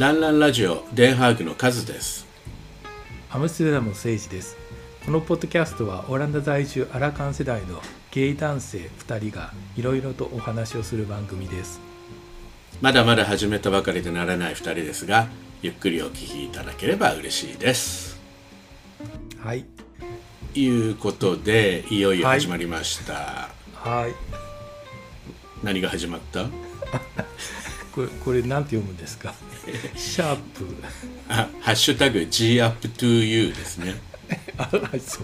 [0.00, 2.26] ランランラジオデンハーグのカズです。
[3.30, 4.56] アムステルダムの聖司です。
[5.04, 11.82] このポッドキャストはオランダ在住アラカン世代のゲイ男性2人がいろいろとお話をする番組です。
[12.80, 15.28] まだまだ始めたばかりでならない2人ですが
[15.60, 18.18] ゆっくりお聞きいただければ嬉しいです。
[19.38, 19.66] はい。
[20.54, 24.14] いうことでいよいよ始まりました、はい。
[25.62, 26.46] 何が始まった？
[28.06, 29.34] これこれなんて読むんですか？
[29.96, 30.66] シャープ。
[31.28, 33.94] あハッシュタグ GUP2U ですね。
[34.58, 35.20] あはいそうです。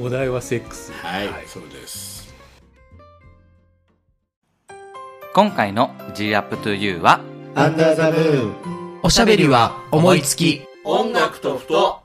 [0.00, 0.92] お題はセックス。
[1.02, 2.16] はい、そうです。
[5.34, 7.20] 今回の G-UP2U は
[7.54, 8.46] アンダーザムー。
[8.46, 8.54] ン
[9.02, 10.62] おしゃべりは思いつき。
[10.84, 12.00] 音楽とふと。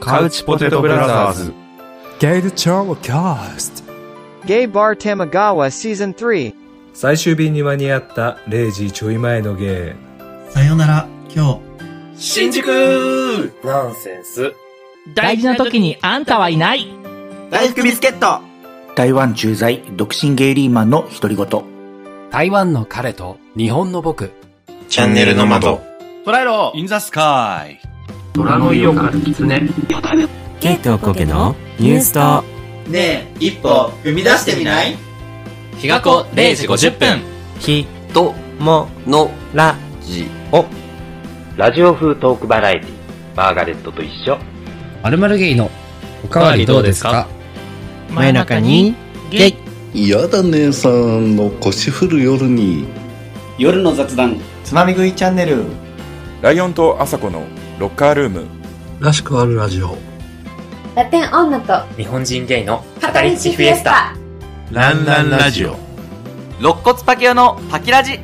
[0.00, 1.52] カウチポテトブラザーズ
[2.18, 3.92] ゲイルチャーキャスト
[4.46, 6.61] Gay Bar Tamagawa Season 3
[6.94, 9.94] 最終便に間に合った0時ちょい前のゲ
[10.50, 11.60] さよなら、今日。
[12.16, 12.66] 新宿
[13.64, 14.52] ナンセンス
[15.14, 16.86] 大事な時にあんたはいない。
[17.50, 18.40] 大福ビスケット
[18.94, 21.46] 台湾駐在独身ゲイリーマンの独り言。
[22.30, 24.30] 台湾の彼と日本の僕。
[24.88, 25.80] チャンネルの窓
[26.26, 27.80] 捉えろインザスカイ
[28.34, 29.68] 虎の色から狐。
[30.60, 32.44] ケイトコケのニュースと
[32.88, 34.96] ねえ一歩踏み出してみない？
[35.82, 37.20] 日が子0時50分。
[37.58, 40.64] ひとものラジオ
[41.56, 42.90] ラジオ風トークバラエティ
[43.36, 44.38] マーガレットと一緒。
[45.02, 45.68] まるまるゲイの
[46.24, 47.26] おかわりどうですか？
[48.10, 48.94] 真夜中に
[49.32, 49.56] ゲ
[49.92, 50.08] イ。
[50.08, 52.86] やだ姉さんの腰振る夜に。
[53.58, 54.40] 夜の雑談。
[54.62, 55.64] つまみ食いチャンネル。
[56.42, 57.42] ライオンとアサコの
[57.80, 58.46] ロッカールーム。
[59.00, 59.98] らしくあるラジオ。
[60.94, 64.16] ラテン女と日本人ゲイの語り口フィエスタ
[64.72, 65.76] ランランラジオ。
[66.58, 68.18] 肋骨パキオのパキラジ。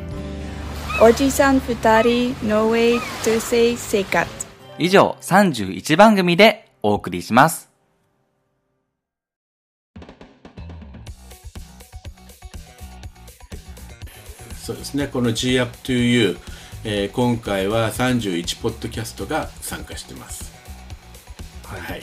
[0.99, 4.27] おじさん二人 No way to say 生活
[4.79, 7.71] 以上31番組でお送りします。
[14.57, 15.07] そうですね。
[15.07, 16.39] この GUP2U、
[16.85, 20.51] えー今回は31ポッドキャストが参加してます。
[21.65, 22.03] はい、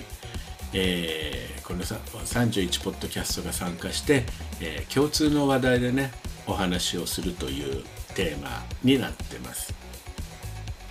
[0.77, 4.23] えーこのさ31ポッドキャストが参加して、
[4.61, 6.11] えー共通の話題でね
[6.45, 9.73] お話をするというテーマになってます、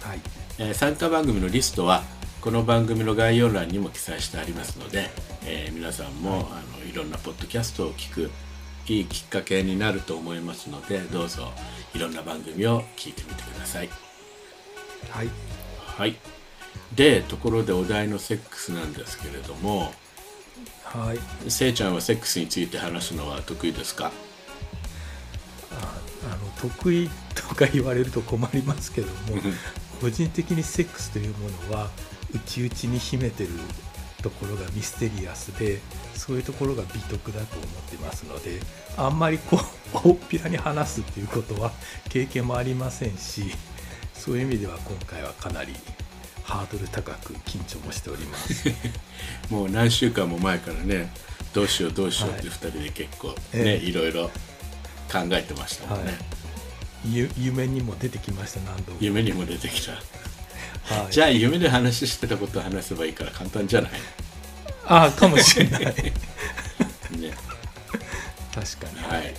[0.00, 0.20] はい。
[0.58, 2.02] えー参加番組のリストは
[2.40, 5.10] この番組の概要欄にも記載してありますので、
[5.44, 8.30] えー皆さんも、あのいろんなポッドキャストを聞く
[8.86, 11.52] いいきっかけになると思いますのでどうぞ
[11.94, 13.88] いろんな番組を聞いてみてください。
[15.10, 15.28] はい。
[15.76, 16.33] はい
[16.96, 19.92] でところでお題のセックスなんですけれども
[20.84, 21.50] はい。
[21.50, 24.12] せいちゃんはセックスについて話すのは得意ですか？
[25.70, 29.14] あの得意とか言われると困りますけども
[30.00, 31.90] 個人的にセックスというものは
[32.32, 33.50] 内々に秘めてる
[34.22, 35.80] ところがミステリアスで
[36.14, 38.60] そういうところが美徳だと思ってますので
[38.96, 41.72] あんまりこう大っぴらに話すっていうことは
[42.08, 43.42] 経験もありませんし
[44.14, 45.74] そういう意味では今回はかなり
[46.44, 48.68] ハードル高く緊張もしております。
[49.50, 51.10] もう何週間も前からね
[51.54, 53.84] どうしようどうしようって2人で結構ね、ええ。
[53.86, 54.28] いろいろ
[55.10, 56.18] 考えてましたもんね、
[57.08, 58.98] ゆ夢にも出てきました何度も。
[59.00, 61.12] 夢にも出てきた、はい。
[61.12, 63.90] じゃあ夢で話してたことを話せばいいから簡単じゃない？
[64.86, 65.84] ああかもしれない。
[67.16, 67.32] ね。
[68.54, 68.98] 確かに。
[69.02, 69.34] はい。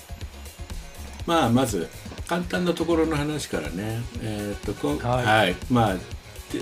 [1.28, 1.88] まあまず
[2.28, 4.02] 簡単なところの話からね。
[4.22, 5.26] えっ、とこんはい。
[5.26, 5.96] はい、まあ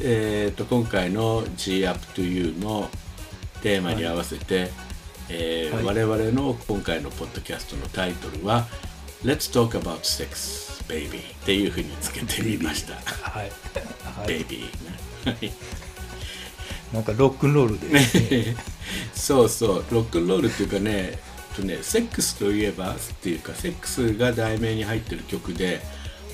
[0.01, 2.89] えっ、と今回の G-UP2U の
[3.61, 4.69] テーマに合わせて、
[5.29, 5.85] えーはい。
[5.85, 8.67] 我々の今回のポッドキャストのタイトルは
[9.23, 12.95] 「Let's talk about sex, baby」っていうふうにつけてみました。
[12.95, 13.51] はい、
[14.17, 15.51] はい、ベイビー
[16.93, 18.55] なんかロックンロールで、ね、
[19.15, 19.85] そうそう。
[19.91, 21.17] ロックンロールっていうかね
[21.55, 25.81] とねセックスといえばっていうかセックスが題名に入ってる曲で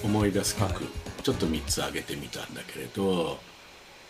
[0.03, 0.85] 思い出す曲、
[1.23, 3.37] ちょっと3つ挙げてみたんだけれど、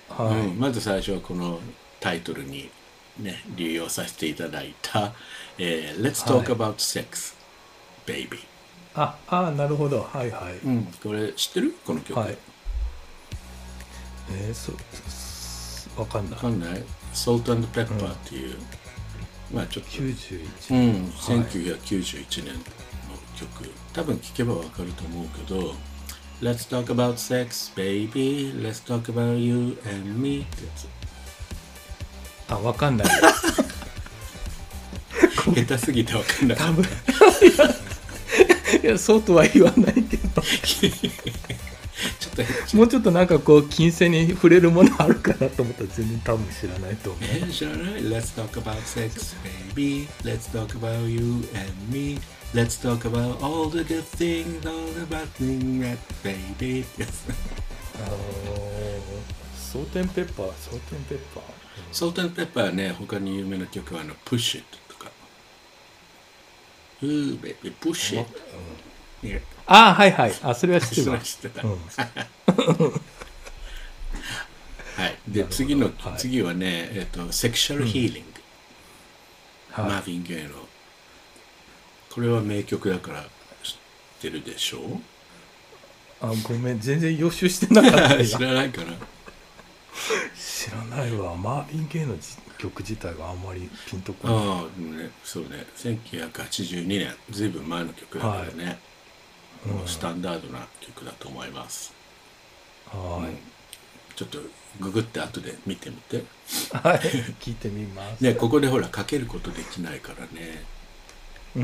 [0.10, 0.40] はい。
[0.48, 0.60] うん。
[0.60, 1.60] まず最初はこの
[2.00, 2.70] タイトルに
[3.20, 5.14] ね流用させていただいた
[5.58, 7.36] 「えー Let's talk about sex,
[8.06, 8.40] baby」
[8.96, 10.02] ああなるほど。
[10.02, 11.76] はいはい、うん、これ知ってる？
[11.86, 12.38] この曲、はい。
[14.32, 14.74] えー、そ
[16.00, 16.34] わかんない。
[16.34, 16.84] わかんない？
[17.14, 18.56] ソルトペッパーっていう、
[19.52, 21.46] まあちょっと91うん、はい。
[21.46, 22.60] 1991年の
[23.36, 23.72] 曲。
[23.94, 25.76] 多分聴けばわかると思うけど
[26.42, 30.88] 「Let's talk about sex, baby Let's talk about you and me」ってやつ
[32.50, 33.08] あわかんない
[35.56, 36.86] 下手すぎてわかんない多分
[38.84, 40.42] いやそうとは言わないけど
[42.74, 49.36] もうちょっとなんかこう金銭に触れるものあるかなと思ったら全然多分知らないと思うえ知らない Let's talk about sex
[49.76, 52.20] baby Let's talk about you and me
[52.54, 57.26] Let's talk about all the good things all the bad things that baby ってやつ
[59.56, 61.44] Salt-N-Pepa Salt-N-Pepa
[61.92, 65.12] Salt-N-Pepa ね他に有名な曲はあの Push It とか
[67.04, 68.26] Ooh baby Push It いや
[69.66, 70.34] ああはいはい。
[70.44, 71.20] あそれは知ってるわ。
[71.20, 71.78] 知ってた、うん。
[74.98, 75.18] はい。
[75.28, 79.92] で次の、次はねえっ、とセクシャルヒーリング、はい。
[79.92, 80.68] マーヴィン・ゲイの。
[82.12, 83.30] これは名曲だから知っ
[84.22, 85.00] てるでしょう？
[86.22, 86.80] あごめん。
[86.80, 88.16] 全然予習してなかった。
[88.16, 88.94] 今 知らないかな
[90.38, 91.36] 知らないわ。
[91.36, 92.18] マーヴィン・ゲイの
[92.58, 94.38] 曲自体があんまりピンとこない。
[94.38, 95.66] ああねそうね。
[95.78, 98.80] 1982年ずいぶん前の曲だからね、はい
[99.66, 101.94] もうスタンダードな曲だと思います、
[102.88, 103.38] はい、うん
[104.20, 104.40] ちょっと
[104.82, 106.26] ググって後で見てみて。
[106.74, 107.00] はい。
[107.40, 108.22] 聞いてみます。
[108.22, 110.62] ねここでほらかけることできないからね。
[111.56, 111.64] うん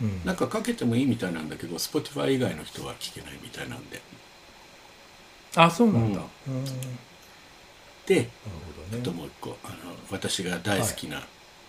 [0.00, 0.24] うん。
[0.24, 4.00] なんかかけてもいいみたいなんだけど Spotify 以外の人は聞けないみたいなんで。
[5.54, 6.54] あそうなんだ、うん。
[6.54, 6.64] うん。
[6.64, 8.28] でなる
[8.66, 9.00] ほどね。
[9.00, 11.22] あともう一個あの私が大好きな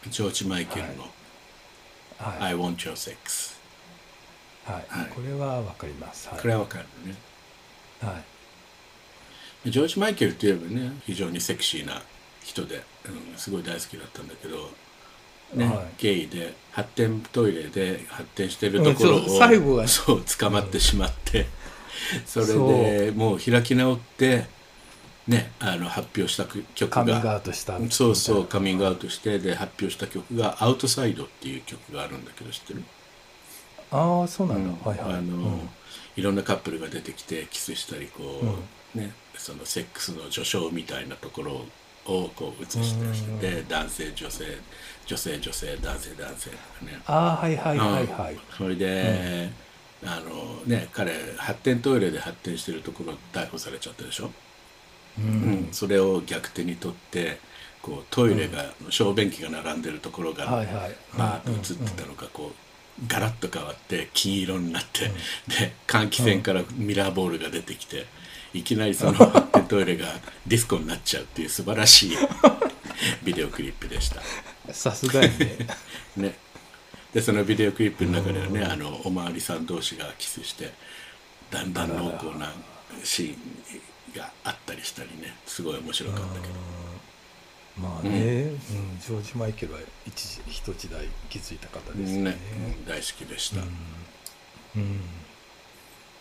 [0.10, 1.04] ジョージ・マイケルの
[2.18, 2.54] 「はい。
[2.54, 3.53] I want your sex
[4.66, 5.10] はい、はい。
[5.14, 7.16] これはわかります、はい、これはわかるね。
[8.02, 8.22] は
[9.66, 9.72] い。
[9.72, 12.02] ジョージ・マイケルといえばね非常にセクシーな
[12.44, 14.70] 人で、うん、すごい大好きだったんだけど、
[15.54, 15.86] ねはい。
[15.98, 21.46] ゲイで発展トイレで発展してるところを、うん最後がそう捕まってしまって、
[22.26, 24.46] それそでもう開き直って
[25.28, 26.46] ねあの発表した
[26.76, 32.84] 曲がカミングアウトしたそうそうカミングアウトしてで発表した曲が「アウトサイド」っていう曲があるんだけど知ってる？
[33.94, 35.14] ああそうなんだ、はいはい。
[35.20, 35.70] あの、うん。
[36.16, 38.42] いろんなカップルが出てきてキスしたりこ
[38.96, 41.52] う、ねそのセックスの序章みたいなところ
[42.06, 44.46] をこう映したりしてて、男性女性
[45.08, 47.02] 女性女性男性男性とかね。
[47.08, 49.50] ああはいはいはいはい、うんそれで、
[50.06, 54.30] あのね彼発展トイレで発展してるところ逮捕されちゃったでしょ、
[55.18, 55.26] うん。
[55.26, 55.70] うん。
[55.72, 57.40] それを逆手に取って
[57.82, 60.96] こうトイレが、小便器が並んでるところがはいはい。
[61.18, 62.56] バーッと映ってたのがこう
[63.08, 65.12] ガラッと変わって金色になって、
[65.48, 68.06] で換気扇からミラーボールが出てきて、
[68.54, 69.14] いきなりその
[69.68, 70.06] トイレが
[70.46, 72.18] ディスコになっちゃうっていう素晴らしい
[73.24, 74.22] ビデオクリップでした。
[74.74, 75.58] さすがやね。
[76.16, 76.38] ね、
[77.14, 80.72] でそのビデオクリップの中ではねあのおまわりさん同士がキスして
[81.50, 82.54] だんだん濃厚な
[83.04, 83.32] シー
[84.16, 86.83] ンがあったりしたりねすごい面白かったけど
[87.80, 88.60] まあね、うん。
[89.00, 92.32] ジョージ・マイケルは一時一時代築いた方ですよね。
[92.32, 92.38] ね
[92.78, 93.62] うん大好きでした、
[94.76, 95.02] うん。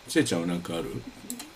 [0.08, 1.02] せいちゃんは何かある？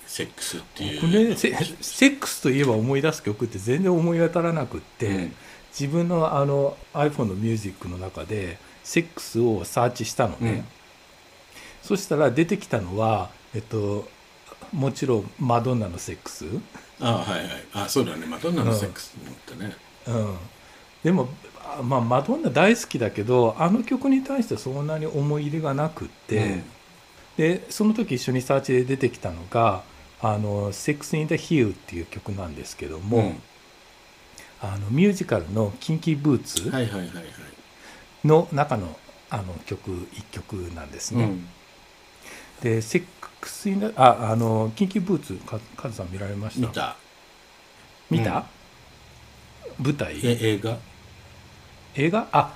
[0.07, 1.01] セックスっていう。
[1.03, 5.35] 僕ねセセックスといえば思い出す曲って全然思い当たらなくって、うん。
[5.71, 10.65] 自分のあの iPhone のミュージックの中でセックスをサーチしたのね、うん。
[11.83, 14.09] そしたら出てきたのはえっと
[14.73, 16.45] もちろんマドンナのセックス、
[17.01, 17.49] あはいはい。
[17.75, 18.27] あそうだね。
[18.27, 19.77] マドンナのセックスったね、
[20.09, 20.37] うん、
[21.03, 21.29] でも、
[21.79, 26.65] あまあ、マドンナ大好きだけどあの曲に対してそんなに思い入れがなくって、うん。
[27.37, 29.83] でその時一緒にサーチで出てきたのが
[30.23, 33.43] 「あの Sex in the Hill」っていう曲なんですけども、うん。
[34.63, 37.25] あのミュージカルの「キンキーブーツはいはいはいはい」
[38.25, 38.97] の中の
[39.29, 41.25] あの曲一曲なんですね。
[41.25, 41.49] うん。
[42.63, 43.05] で「セッ
[43.41, 46.69] クス・イン・ああのキンキーブーツかカズさん見られました？
[46.69, 46.97] 見た。
[48.09, 48.47] 見た、
[49.81, 50.17] 舞台？
[50.23, 50.79] え映画。
[51.95, 52.29] 映画？
[52.33, 52.55] あ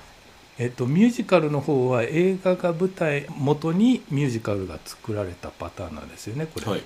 [0.57, 6.83] えっとミュージカルの方は映画が舞台元にミュージカルが作られたパターンなんですよねこれ、はい。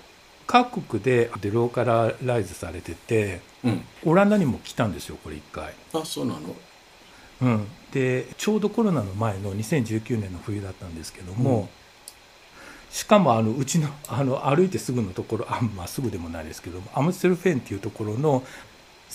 [0.48, 3.82] 各国ででローカライズされててうん。
[4.06, 6.40] オランダにも来たんですよこれ一回、あそうなの？
[7.42, 11.68] うん、でちょうどコロナの前の2019年の冬だったんですけども、うん
[12.92, 18.42] しかもあのうちのあの歩いてすぐのところあまあすぐでもないですけどもアムステルフェンっていうところの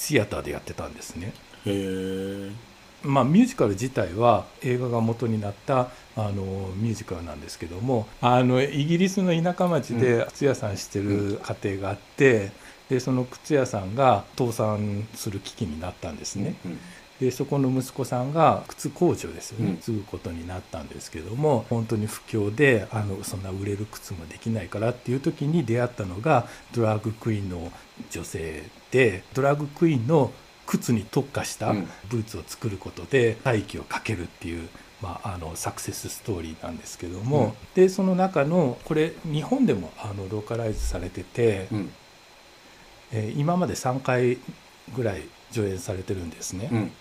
[0.01, 1.35] シアターでやってたんですね。
[1.67, 2.51] へえ
[3.03, 12.51] まあ、ミュージカル自体は映画が元になったあのミュージカルなんですけどもあのイギリスの田舎町で靴屋さんしてる家庭があって、
[12.91, 16.57] でその靴屋さんが倒産する危機になったんですね。
[16.65, 16.79] うん
[17.21, 19.77] でそこの息子さんが靴工場ですよね、うん。
[19.77, 27.71] 継ぐことになったんですけども本当に不況であのそんな売れる靴もできないからっていう時に出会ったのがドラッグクイーンの
[28.11, 30.33] 女性でドラッグクイーンの
[30.67, 31.89] 靴に特化したうん。
[32.09, 34.69] ブーツを作ることで大気をかけるっていう、
[35.03, 41.91] まあ、あのサクセスストーリーなんですけども、でその中のこれ日本でもあのローカライズされてて、うん。
[43.13, 44.39] えー今まで3回
[44.95, 46.93] ぐらい上演されてるんですね、うん。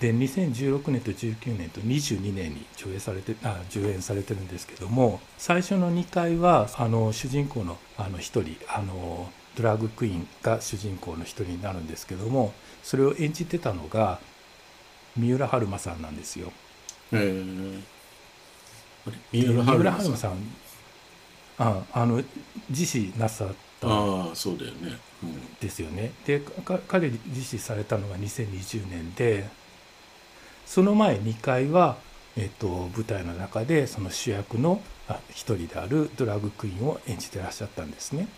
[0.00, 9.30] で2016年と19年と22年に上映されてあ上演されてるんですけども最初の2回はあの主人公のあの1人あの
[9.60, 12.52] ドラッグクイーンが主人公の1人になるんですけども
[12.82, 14.18] それを演じてたのが
[15.16, 16.52] 三浦春馬さんなんですよ。
[17.12, 17.82] えー、
[19.32, 20.36] 三浦春馬さん。
[21.58, 22.22] ああの
[22.70, 23.48] 自死なさっ
[23.80, 26.12] たああそうだよね、うん、ですよね。
[26.24, 29.46] でか彼自死されたのが2020年で
[30.64, 31.98] その前2回は、
[32.36, 38.28] えっと舞台の中でその主役のあ一人であるドラッグクイーンを演じてらっしゃったんですね。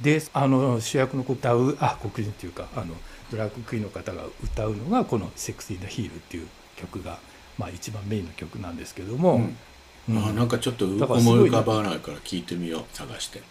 [0.00, 2.94] であの主役の歌うあ黒人っていうかあの
[3.30, 7.18] ドラッグクイーンの方が歌うのがこの「セクシー・ダ・ヒール」っていう曲が、
[7.58, 9.36] まあ、一番メインの曲なんですけども、
[10.08, 10.18] うん。
[10.18, 13.42] あなんかちょっと思い浮かばないから聞いてみよう探して。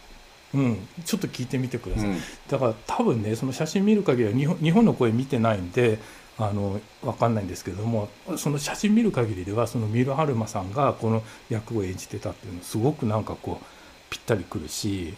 [0.54, 2.20] うん、ちょっと聞いてみてください、うん。
[2.48, 6.00] だから多分ねその写真見る限りは日本日本の声見てないんで
[6.38, 13.66] あの分かんないんですけどもその写真見る限りではその三浦春馬さんがこの役を演じてたっていうのすごくなんかこう
[14.10, 15.14] ぴったりくるし、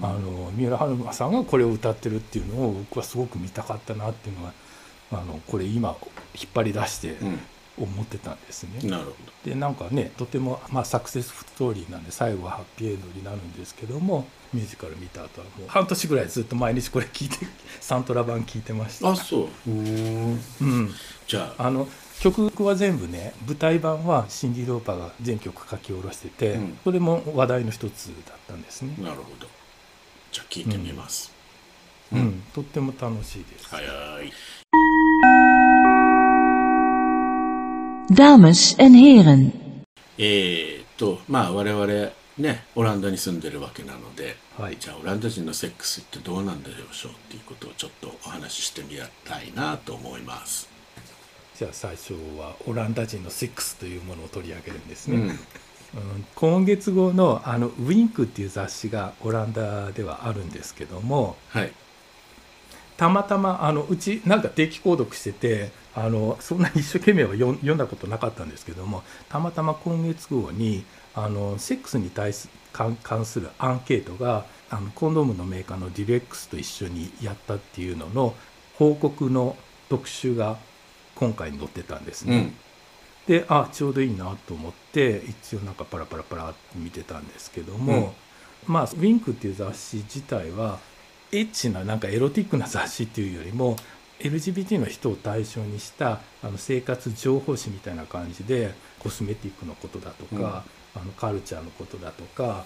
[0.00, 4.52] あの三浦春馬さんがこれを歌ってるっていうのを僕はすごく見たかったなっていうのが
[5.12, 5.96] あのこれ今
[6.34, 7.16] 引っ張り出して
[7.80, 8.88] 思ってたんですね。
[8.88, 9.12] なるほ
[9.44, 17.46] でなんかねとても、まあ、サクセスストーリーなんで最後はハッピーエンドになるんですけどもミュージカル見た後はもう半年ぐらいずっと毎日これ聞いて
[17.80, 19.10] サントラ版聞いてました。
[19.10, 19.70] あそう。
[19.70, 20.40] うん。
[20.60, 20.94] うん。
[21.26, 21.66] じゃあ。
[21.66, 21.88] あの
[22.20, 26.78] 曲は全部ね舞台版はシンディ・ローパーが全曲書き下ろしてて、うん。
[26.82, 28.94] それも話題の一つだったんですね。
[28.98, 29.46] なるほど。
[30.32, 31.32] じゃあ聞いてみます、
[32.12, 33.68] うん、とっても楽しいです。
[33.68, 33.82] 早
[34.22, 34.32] い
[38.10, 39.52] Dames en heren.
[40.16, 41.86] えー、っとまあ我々
[42.38, 44.36] ねオランダに住んでるわけなので、
[44.80, 50.70] じゃあオランダ人のセックスってどうなんでしょうっていうことをちょっとお話ししてみたいなと思います。
[51.58, 55.28] じゃあ最初はオランダ人のセックスというものを取り上げるんですね、うん。
[55.28, 55.36] うん。
[56.34, 61.72] 今月号のあの「ウィンク」っていう雑誌がオランダではあるんですけども、はい、
[62.98, 78.34] たまたまあのうちなんか定期購読しててあのそんなに一生懸命は読んだことなかったんですけどもたまたま今月号にあのセックスに対す関関するアンケートがあのコンドームのメーカーのディレックスと一緒にやったっていうのの
[78.74, 79.56] 報告の
[79.88, 80.58] 特集が
[81.14, 82.52] 今回に載ってたんですね。
[83.28, 88.14] であちょうどいいなと思って一応なんかパラパラパラって見てたんですけども、
[88.66, 90.78] まあ「ウィンク」っていう雑誌自体は
[91.32, 93.76] エッチななんかエロティックな雑誌っていうよりも
[94.20, 100.64] LGBT の人を対象にしたあの生活情報誌みたいな感じでコスメティックのことだとか、
[100.96, 102.64] あのカルチャーのことだとか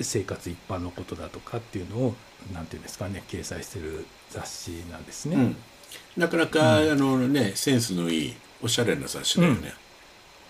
[0.00, 2.14] 生活一般のことだとかっていうのを
[2.52, 5.36] なんていうんですかね掲載してる雑誌なんですね。
[5.36, 5.56] うん。
[6.16, 9.74] なかなか、あのねセンスのいいおしゃれな雑誌だよね、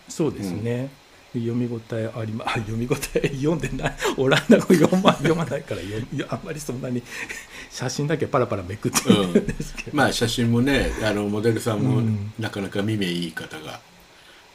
[0.09, 0.91] そうですね、
[1.39, 3.97] 読み応えありまあ 読み応え読んでない。
[4.17, 5.81] オランダ語読ま 読まないから
[6.29, 7.03] あんまりそんなに
[7.71, 9.33] 写真だけパラパラめくってるん。
[9.33, 12.33] ですけど、まあ写真もねあのモデルさんもうん。
[12.39, 13.81] なかなか耳いい方が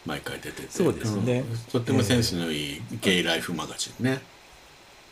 [0.06, 0.68] 毎回出てて。
[0.70, 1.40] そうですね。
[1.50, 1.58] うん。
[1.72, 4.22] とってもセンスのいいゲイライフマガジンね、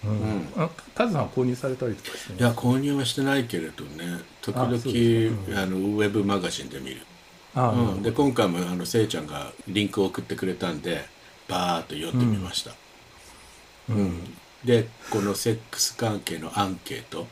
[0.03, 0.47] うん。
[0.55, 4.21] あカズさんは購入されたりとかしていや購入はしてないけれどね。
[4.41, 7.01] 時々ああのウェブマガジンで見る。
[7.55, 11.03] あうん、で今回もあのせいちゃんがリンクを送ってくれたんで
[11.47, 12.71] バーッと読んでみました、
[13.89, 14.35] うん。
[14.65, 17.27] でこのセックス関係のアンケート、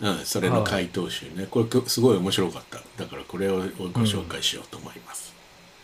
[0.00, 2.80] うん、それの回答集ね、これすごい面白かった。
[2.96, 3.62] だからこれをご
[4.00, 5.34] 紹介しようと思います、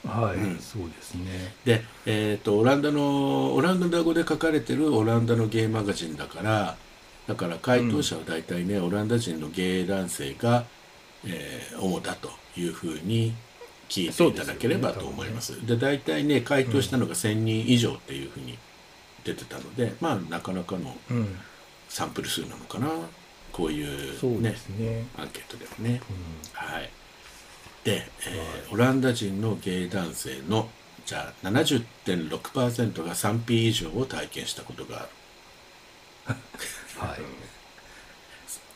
[0.07, 0.59] はい、うん。
[0.59, 1.55] そうですね。
[1.65, 6.77] で、えー、とオランダのオランダ語で書かれてるオランダのゲイマガジンだから
[7.27, 10.65] だから回答者は大体ね、オランダ人のゲイ男性が、
[11.27, 13.35] えー主だというふうに
[13.88, 15.66] 聞いていただければと思います。
[15.66, 18.59] で大体ね回答したのが1,000人以上っていうふうに
[19.25, 21.38] 出てたので、まあなかなかのうん。
[21.88, 22.88] サンプル数なのかな。
[23.52, 25.07] こういうねね。
[25.16, 26.00] アンケートではね。
[26.52, 26.90] はい、
[27.83, 30.68] で、えーオランダ人のゲイ男性の
[31.07, 35.09] じゃあ70.6%が 3P 以上を体験したことが
[36.26, 36.37] ある。
[37.00, 37.21] はい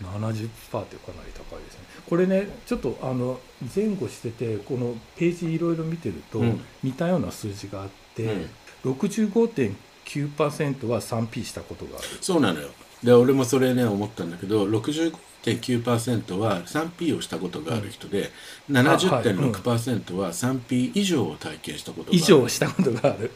[0.03, 1.85] 70%ってかなり高いですね。
[2.09, 3.41] これねちょっとあの
[3.75, 6.61] 前後しててこのページいろいろ見てると、うん。
[6.83, 8.51] 似たような数字があって、うん。
[8.93, 12.09] 65.9%は 3P したことがある。
[12.21, 12.69] そうなのよ。
[13.03, 18.31] で俺もそれね思ったんだけど65.9%は 3P をしたことがある人で、
[18.71, 22.17] うん、70.6%は 3P 以上を体験したことがある。
[22.17, 23.33] 以上したことがある。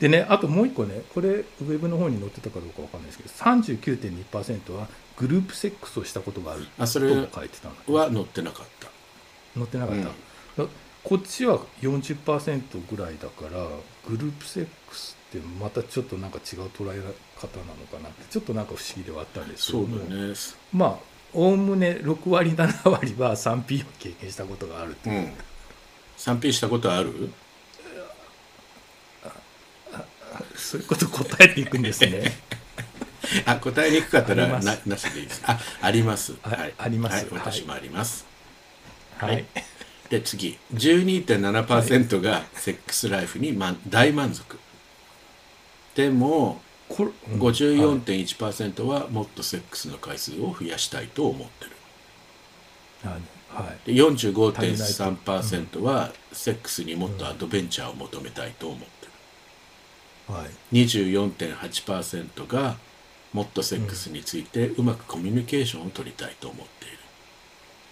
[0.00, 8.88] でねあともう一個ねこれウェブの方に載ってたかどうかわかんないですけど39.2%はグループセックスをしたことがあるあそれは載ってなかった。
[9.54, 9.96] 載ってなかっ
[10.56, 10.68] た、うん、
[11.04, 13.66] こっちは40%ぐらいだから
[14.08, 17.00] グループセックスってまたちょっとなんか違う捉え
[17.38, 20.34] 方なのかなってちょっとなんか不思議ではあったんですけどそうだね。
[20.72, 20.98] まあ
[21.32, 25.12] おおむね6割7割は 3P を経験したことがあるって、う。
[25.12, 25.32] ん、
[26.16, 27.32] 3P したことある？
[30.56, 32.32] そういうこと答えていくんですね
[33.46, 35.42] あ答えにくかったらななしでいいです。
[35.44, 36.34] ああります。
[36.42, 36.74] はい。
[36.78, 38.26] あります、はい、私もあります。
[39.18, 39.46] はい、はい、
[40.10, 40.58] で次。
[40.74, 44.58] 12.7%がセックスライフに、ま、大満足。
[45.94, 51.70] でもこれ、うん、54.1%はもっとセックスの回数を増やしたいと思ってる、
[53.04, 53.16] は
[53.86, 59.06] い、で45.3%はセックスにもっとアドベンチャーを求めたいと思って
[60.28, 62.76] る、はい、24.8%が
[63.34, 66.98] もっとセックスについてうまくコミュニケーションを取りたいと思っている、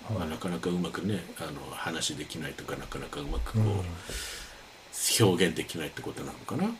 [0.04, 6.70] はい、まあ、なかなかうまくねあの話できないとかなかなかうまくこう、うん、表現できないってことなのかな、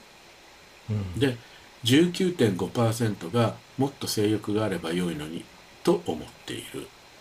[0.90, 1.37] うん、で
[1.85, 5.45] 19.5%がもっと性欲があれば良いのに
[5.83, 6.62] と思ってい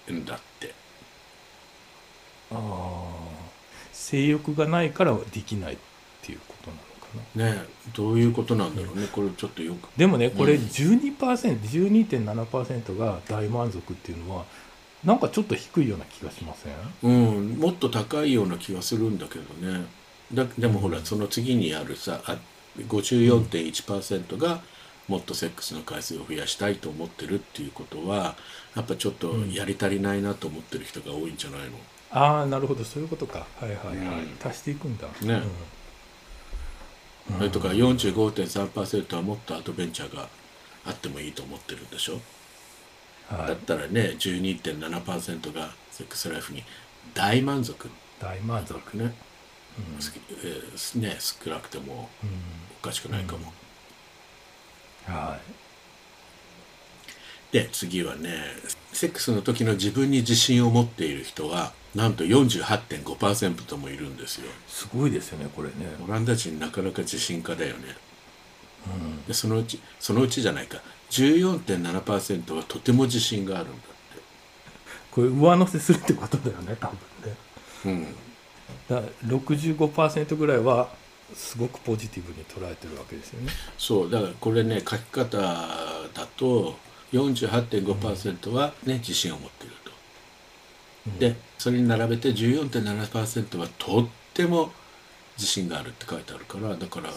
[0.07, 0.74] るんだって。
[2.51, 3.31] ああ
[3.91, 5.74] 性欲がないからできない。
[5.74, 5.77] っ
[7.36, 7.63] ね
[7.94, 9.08] どういうことなんだろうね。
[9.12, 9.89] これちょっとよく。
[9.98, 14.46] でもねこれ 12%12.7% が大満足っていうのは
[15.03, 16.74] なんかちょっと低いような気がしません？
[17.03, 17.10] う
[17.41, 17.60] ん。
[17.60, 19.86] もっと高いような気がするんだけどね。
[20.34, 22.38] だでもほらその次にあるさあ
[22.80, 24.62] 54.1%が
[25.08, 28.38] もっとセックスの回数を増やしたいと思ってるっていうことは
[28.75, 31.74] やっぱちょっとやり足りないなと思ってる人が多いんじゃないの、うん、
[32.12, 32.86] ああなるほど。
[32.86, 33.46] そういうことか。
[33.60, 35.08] はいはいはい、うん、足していくんだ。
[35.08, 35.44] ね、うん
[37.29, 40.27] それとか45.3%はもっとアドベンチャーが
[40.86, 42.19] あってもいいと思ってるんでしょ、
[43.29, 46.63] はい、だったらね12.7%がセックスライフに
[47.13, 47.89] 大満足。
[48.19, 52.10] 大満足ね、うん、えー、ね少なくても
[52.81, 53.51] おかしくないかも、
[55.07, 55.38] うん、は
[57.51, 57.53] い。
[57.53, 58.43] で次はね
[58.93, 64.49] セックスの時の自分に自信を持っている人はなんと48.5%もいるんですよ。
[64.67, 65.73] すごいですよねこれね。
[66.08, 67.84] オランダ人なかなか自信家だよね、
[68.88, 70.80] うん、でそのうちそのうちじゃないか。
[71.10, 73.88] 14.7%はとても自信があるんだって。
[75.12, 76.97] これ上乗せするってことだよね多分
[77.30, 77.36] ね。
[77.86, 78.15] うん。
[78.88, 80.89] だ65%ぐらいは
[81.34, 83.51] すごくポジティブに捉えてるわけですよね。
[83.77, 86.77] そうだからこれね書き方だと
[87.13, 89.75] 48.5%はね、自信を持っている。
[89.75, 89.81] と、うん、
[91.19, 94.71] でそれに並べて14.7%はとっても
[95.37, 97.09] 自信があるって書いてあるからだから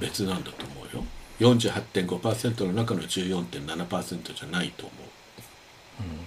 [0.00, 1.04] 別なんだと思うよ。
[1.40, 4.94] 48.5%の中の14.7%じゃないと思
[5.98, 6.18] う、うん、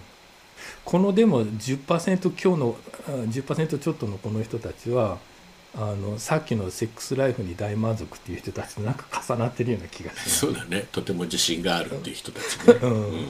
[0.83, 5.19] このでも10%強の10%ちょっとのこの人たちは
[5.75, 10.87] あのさっきのセックスライフに大満足っていう人たちとなんか重なってるような気がするそうだね。
[10.91, 13.27] とても自信があるっていう人たちね、 うん、うん、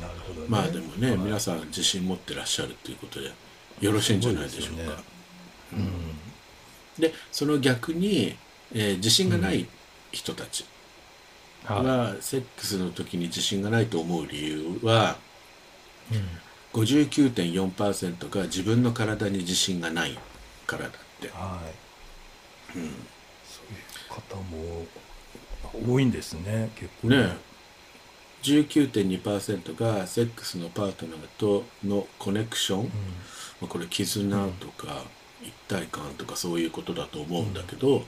[0.00, 3.32] なるほど、ね、まあでもね、皆さん自信持ってらっしゃるっていうことで
[3.80, 4.88] よろしいんじゃないでしょうか、ね、
[5.72, 8.36] うん、でその逆に、
[8.72, 9.66] えー、自信がない
[10.12, 10.64] 人たち
[11.64, 15.16] は、セックスの時に自信がないと思う理由は、
[16.10, 20.18] うん、59.4%が自分の体に自信がない
[20.66, 21.28] からだって。
[21.28, 21.60] は
[22.74, 22.88] い、うん、
[23.44, 24.86] そういう方も
[25.94, 27.08] 多いんですね結構。
[27.08, 27.36] ね
[28.42, 32.90] 19.2%がセックスのパートナーとのコネクション、うん、ま
[33.64, 35.04] あ、これ絆とか
[35.42, 38.04] 一体感とかそういうことだと思うんだけど、うん、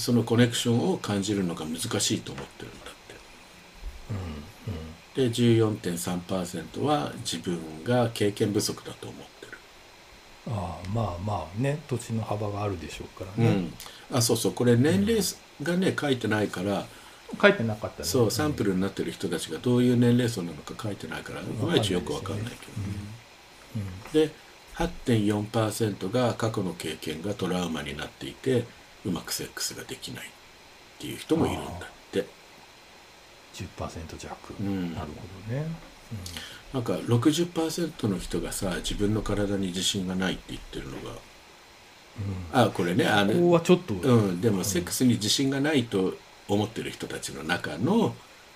[0.00, 3.14] そのコネクションを感じるのが難しいと思ってるんだって、
[4.10, 5.24] うん。
[5.24, 9.26] うん、で14.3%は自分が経験不足だと思う
[10.48, 11.80] ああまあまあね。
[11.88, 13.50] 土地の幅があるでしょうからね、
[14.10, 14.52] うん、あそうそう。
[14.52, 15.22] これ年齢
[15.62, 16.86] がね、書いてないから
[17.40, 18.04] 書いてなかったね。
[18.04, 22.58] そうサンプルになってる人たちがどういう年齢層なのか書いてないからいまいちよくわかんないけど、ね
[23.76, 23.82] うん。
[23.82, 24.34] うん、で
[24.76, 28.64] 8.4%が過去の経験がトラウマになっていて
[29.04, 30.30] うまくセックスができないっ
[30.98, 31.74] ていう人もいるんだっ
[32.12, 32.26] て。
[33.56, 35.14] 10%弱、うん、なるほ
[35.50, 35.66] どね、
[36.74, 36.80] うん。
[36.80, 41.12] なんか60%の人がさ自分の体に自信がないって言ってるのが、
[42.54, 46.14] うん、あこれねあのここはちょっと、うん、でもセックスに自信がないと
[46.48, 48.14] 思ってる人たちの中の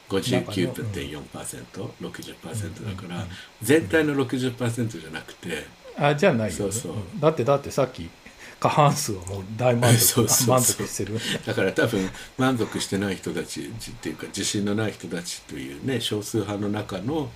[0.09, 3.27] 59.4%60% だから
[3.63, 5.65] 全体の60%じゃなくて
[5.97, 6.95] あじゃないよ、ね、そうそう。
[7.19, 8.11] だってだってさっき
[8.59, 11.19] 過半数はもう大満足満足してる。
[11.47, 17.31] だから多分満足してない人たちっていうか自信のない人たちというね少数派の中の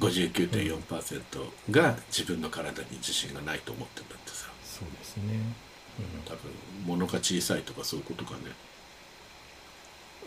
[0.00, 4.48] 59.4%が自分の体に自信がないと思ってるんだってさ。
[4.64, 5.38] そうですね、
[6.00, 6.38] うん、多分
[6.84, 8.38] 物が小さいとかそういうことかね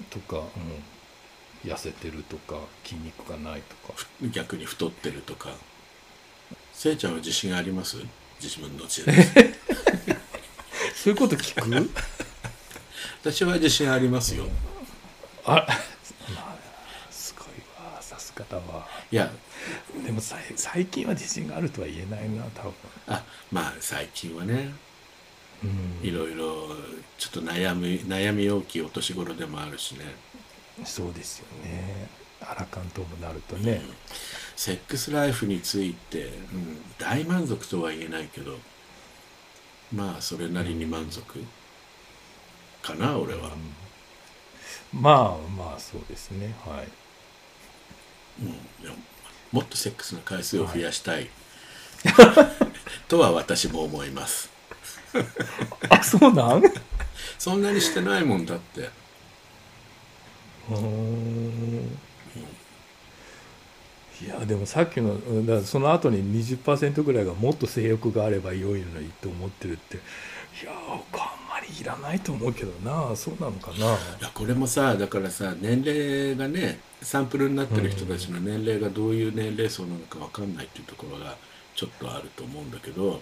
[0.09, 0.37] とか、
[1.63, 3.99] うん、痩せてるとか筋肉がないとか。
[4.31, 5.51] 逆に太ってるとか。
[6.73, 7.97] せいちゃんは自信あります？
[8.41, 9.03] 自分の自
[10.95, 11.89] そういうこと聞く？
[13.21, 14.47] 私は自信ありますよ、
[15.43, 16.57] あまあ
[17.11, 17.47] すごい
[17.83, 18.87] わさすがだわ。
[19.11, 19.31] いや。
[20.05, 22.73] でもさ最近は自信があるとは言えないな多分。
[23.07, 24.71] あまあ最近はね
[25.63, 26.07] うん。
[26.07, 26.67] いろいろ
[27.17, 30.05] ちょっと悩み悩み大きいお年頃でもあるしね。
[30.85, 32.09] そうですよね。
[32.41, 33.81] アラカンともなるとね、
[34.55, 38.57] セックスライフについて、うん、大満足とは言えないけど
[39.93, 41.43] まあそれなりに満足？
[42.81, 43.51] かな俺は、
[44.93, 46.55] まあまあそうですね。
[46.65, 46.87] はい。
[48.41, 48.51] うん、
[48.83, 48.95] でも
[49.51, 51.29] もっとセックスの回数を増やしたい、
[53.07, 54.49] とは私も思います
[55.89, 56.63] あそうなん？
[57.37, 58.89] そんなにしてないもんだって。
[60.69, 61.97] うん。
[64.19, 69.97] いやでもさっきのうんだその後に20%ぐらいがもっと性欲があれば良いのにと思ってるって。
[69.97, 70.71] いや
[71.11, 73.15] 僕あんまりいらないと思うけどな。
[73.15, 73.77] そうなのかな？
[73.77, 73.79] い
[74.21, 81.37] やこれもさだからさ年齢がねサンプルになってる人たちの年齢がどういう年齢層なのか分かんないっていうところが
[81.77, 83.21] ちょっとあると思うんだけど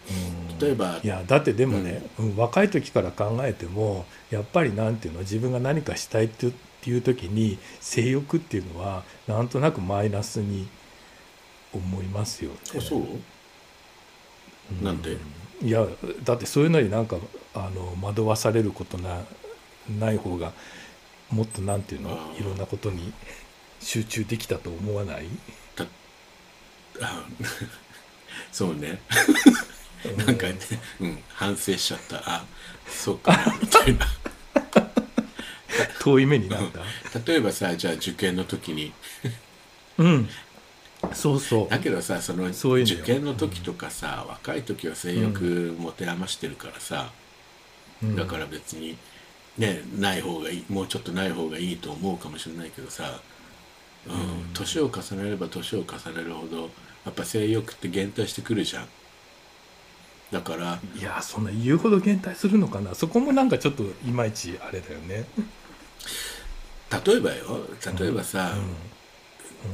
[0.61, 6.47] 例えばいやだってでもね、うん若い時から考えてもやっぱりなんていうの自分が何かしたいって
[6.89, 10.69] いう時に性欲っていうのはなんとなくマイナスに
[11.73, 12.57] 思いますよね。
[12.77, 14.83] あそう？
[14.83, 15.17] なんで？
[15.61, 15.85] いや
[16.23, 17.17] だってそういうのになんか
[17.53, 19.25] あの惑わされることな
[19.99, 20.53] ない方が
[21.29, 23.11] もっとなんていうのいろんなことに
[23.81, 25.27] 集中できたと思わない？
[27.01, 27.25] あ
[28.55, 29.01] そうね。
[30.15, 30.55] なんかね、
[31.01, 32.23] うん、反省しちゃった。
[32.25, 32.45] あ
[32.87, 34.07] そうかなみたいな。
[35.99, 37.19] 遠い目になった？
[37.33, 38.93] 例えばさじゃあ受験の時に。
[39.97, 40.29] うん。
[41.11, 41.69] そうそう。
[41.69, 42.97] だけどさそのそういうのよ。
[42.99, 47.11] 受験の時とかさ、若い時は性欲持て余してるからさ、
[48.01, 48.15] うん。
[48.15, 48.97] だから別に
[49.57, 53.19] ねない方がいいもうちょっとない方がいいと思うかもしれないけどさ。
[54.07, 54.49] うん。
[54.53, 56.69] 年、を重ねれば年を重ねるほど
[57.05, 58.87] やっぱ性欲って減退してくるじゃん。
[60.31, 60.79] だから。
[60.99, 62.95] いやそんな言うほど減退するのかな。
[62.95, 65.25] そこもなんかちょっといまいちあれだよね。
[67.05, 67.67] 例えばよ。
[67.99, 68.55] 例えばさ、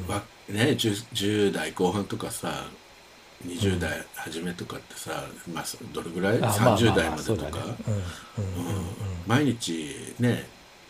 [0.08, 2.66] わね 10, 10代後半とかさ
[3.46, 6.38] 20代初めとかってさ、まあ、そどれぐらい？
[6.38, 7.50] あまあまあ30代までとか、
[9.26, 10.48] 毎日ね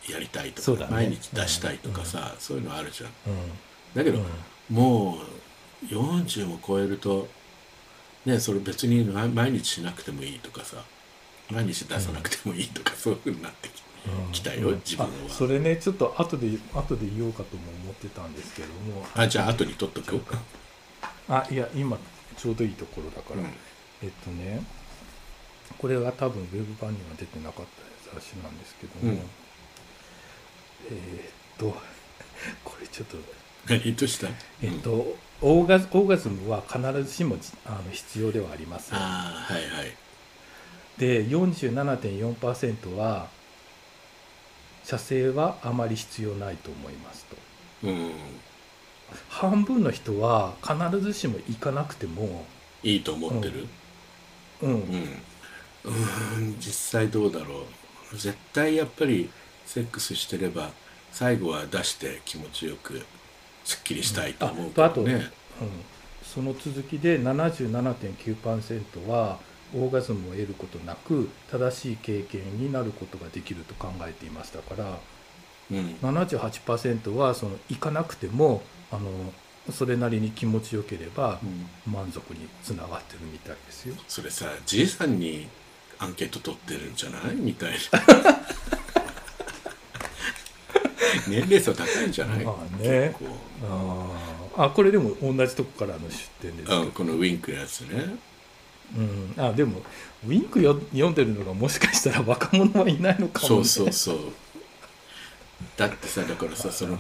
[0.10, 0.88] やりたいとか、ね。
[0.90, 3.14] 毎日出したいとかさ、そういうのあるじゃん、うん。
[3.96, 4.22] だけど、う
[4.74, 4.76] ん。
[4.76, 5.18] もう
[5.88, 7.28] 40も超えると
[8.26, 10.84] ねそれ別に毎毎日しなくてもいいとかさ
[11.50, 13.82] 毎日出さなくてもいいとか、そういうふうになってき,、
[14.32, 15.12] きたよ自分は。
[15.28, 20.22] あそれねちょっと後で後で言おうかとも思ってたんですけどもあじゃあ後に取っとく？
[21.28, 21.98] あいや今
[22.38, 23.48] ちょうどいいところだから、うん。
[24.02, 24.64] えっとね
[25.78, 29.20] これは多分ウェブ版には出てなかった雑誌なんですけども、うん。
[30.90, 31.76] えーっと
[32.64, 33.18] これちょっと
[33.68, 34.28] 何とした？
[34.64, 39.00] えっと、オーガズオーガズムは必ずしもじあの必要ではありません。
[39.00, 39.96] はいはい。
[40.98, 43.28] で47.4%は
[44.84, 47.38] 射精はあまり必要ないと思いますと。
[47.88, 48.12] うん。
[49.30, 52.46] 半分の人は必ずしも行かなくても
[52.84, 53.68] いいと思ってる？
[54.62, 54.80] うん、うん。
[55.84, 57.66] うん実際どうだろ
[58.14, 58.16] う。
[58.16, 59.32] 絶対やっぱり
[59.66, 60.70] セックスしてれば
[61.12, 63.02] 最後は出して気持ちよく
[63.64, 65.22] すっきりしたいと思うけあと、うん、
[66.24, 69.40] その続きで77.9%は
[69.74, 74.98] オーガズムを得ることなく正しい経験になることができると考えていましたから
[75.72, 75.96] うん。
[76.02, 79.10] 78%はその行かなくてもあの
[79.72, 81.40] それなりに気持ちよければ
[81.86, 83.96] 満足につながってるみたいですよ。
[84.08, 85.48] それさじいさんに
[86.00, 87.36] アンケート取ってるんじゃない？
[87.36, 87.78] みたいな
[91.28, 93.16] 年齢層高いんじゃない、まあね。
[93.64, 94.66] あー。
[94.66, 96.82] あこれでも同じとこからの出典ですけど。
[96.84, 98.16] うん、このウィンクのやつね。
[98.98, 99.82] うん、あでも
[100.28, 104.18] ウィンクよ読んでるのがもしかしたら若者はいないのかも、ね、そうそうそう。
[105.78, 107.00] だってさだからさその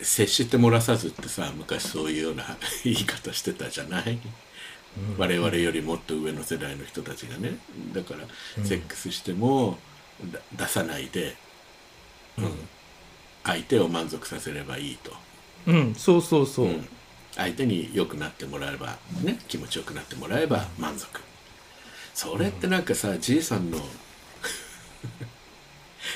[0.00, 2.44] 接して漏らさずってさ昔そういうような
[2.84, 4.18] 言い方してたじゃない、
[5.18, 7.58] 我々よりもっと上の世代の人たちがね。
[7.92, 8.20] だから、
[8.58, 8.64] うん。
[8.64, 9.78] セックスしても
[10.32, 11.36] だ出さないで、
[12.38, 12.68] うん
[13.48, 15.12] 相手を満足させればいいと、
[15.66, 16.88] うんそうそうそう、うん。
[17.34, 21.20] 相手に良くなってもらえばね気持ちよくなってもらえば満足。
[22.14, 23.78] それってなんかさ、じいさんの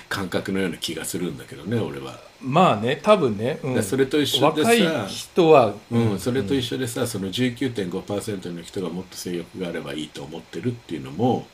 [0.09, 2.21] 感覚のような気がするんだけどね俺は。
[2.41, 3.75] まあね多分ね、うん。
[3.75, 11.47] でそれと一緒でさ若い人は、うん、それと一緒でさその19.5%の人がもっと性欲があればいいと思ってるっていうのも、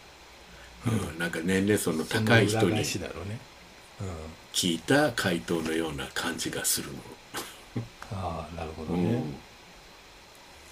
[0.86, 1.18] うん。
[1.20, 3.38] なんか年齢層の高い人にその裏返しだろうね、
[4.58, 6.98] 聞いた回答のような感じがするの。
[8.10, 9.34] ああなるほどね、うん。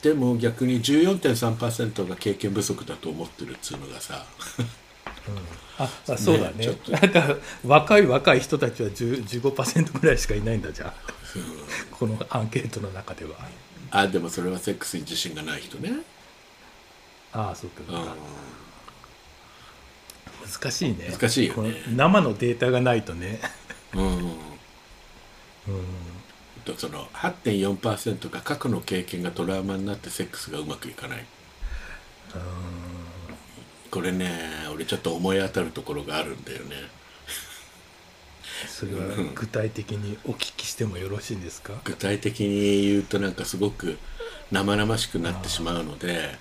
[0.03, 4.27] でも逆に14.3%が経験不足だと思ってるっつうのがさ。
[5.79, 6.65] ああそうだね。
[6.65, 6.91] ちょっと。
[6.91, 10.95] なんか若い若い人たちは10 15%ぐらいしかいないんだじゃあ。
[11.93, 13.37] このアンケートの中では。
[13.93, 15.93] あでもそれはセックスに自信がない人ね。
[17.33, 18.17] ああそうかそうか、
[20.61, 21.09] 難しいね。
[21.13, 21.85] 難しいよね。
[21.95, 23.41] 生のデータがないとね
[23.97, 24.03] うん。
[24.03, 24.37] うん。
[26.65, 31.25] とその8.4%が過去の経験がトラウマになってセックスがうまくいかない。
[33.91, 34.41] これね
[34.73, 36.75] 俺ちょっと思い当たるところがあるんだよね。
[38.69, 39.01] それは
[39.35, 41.75] 具体的にお聞きしてもよろしいんですか？
[41.85, 43.99] 具体的に言うとなんかすごく
[44.51, 46.37] 生々しくなってしまうので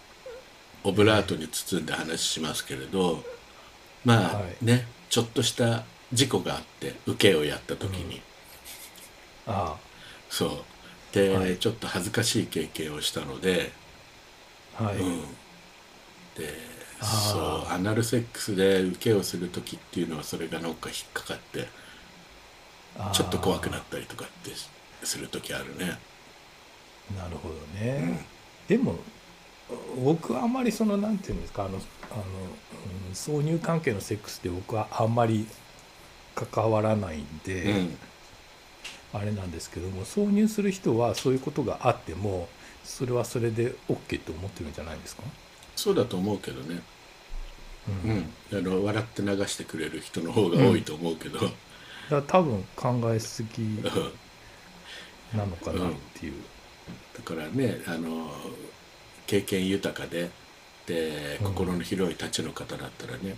[0.83, 3.23] オブラートに包んで話しますけれど
[4.03, 4.65] まあはい。
[4.65, 8.21] ねちょっとした事故があって受けをやった時に、
[9.47, 9.77] あ
[10.29, 10.49] そう。
[11.15, 11.57] で、はい。
[11.57, 13.71] ちょっと恥ずかしい経験をしたので、
[14.77, 15.21] あはい、うん、
[16.35, 16.53] で
[17.01, 17.73] そう。
[17.73, 21.67] アナルセックスで受けをする時っていうのはそれがなんか引っかかって
[23.13, 24.51] ちょっと怖くなったりとかって
[25.03, 25.97] する時あるね。
[27.15, 28.25] なるほどね、
[28.67, 28.95] でも
[30.03, 31.77] 僕はあんまりそのなんていうんですかあの
[32.11, 32.23] あの、
[33.07, 35.47] うん、挿入関係のセックスって僕はあんまり
[36.35, 37.97] 関わらないんで、うん。
[39.13, 42.49] あれなんですけども挿入する人はそういうことがあっても
[42.83, 45.23] それはそれで OK って思ってるんじゃないですか？
[45.77, 46.81] そうだと思うけどね、
[47.87, 48.59] ううん。
[48.59, 51.53] あの笑って流してくれる人の方が多いと思うけど、だか
[52.09, 53.81] ら多分考えすぎ
[55.33, 56.33] なのかなっていう、
[57.15, 58.29] だからねあの
[59.27, 60.29] 経験豊かで
[60.87, 63.37] で心の広いたちの方だったらね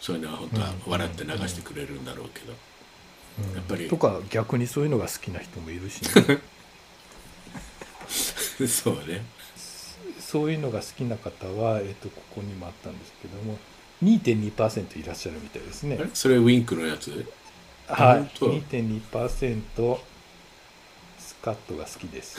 [0.00, 2.52] そういうのは本当は笑って流してくれるんだろうけど、
[3.54, 3.88] やっぱり。
[3.88, 6.40] とか逆にそういうのが好きな人もいるしね、
[8.68, 9.24] そうね。
[10.20, 13.58] そういうのが好きな方は、えっとここにもあったんですけども
[14.02, 15.98] 2.2%いらっしゃるみたいですね。
[16.14, 17.10] それウィンクのやつ？
[17.86, 18.18] はい。
[18.18, 19.98] 本当？2.2%
[21.18, 22.38] スカットが好きです。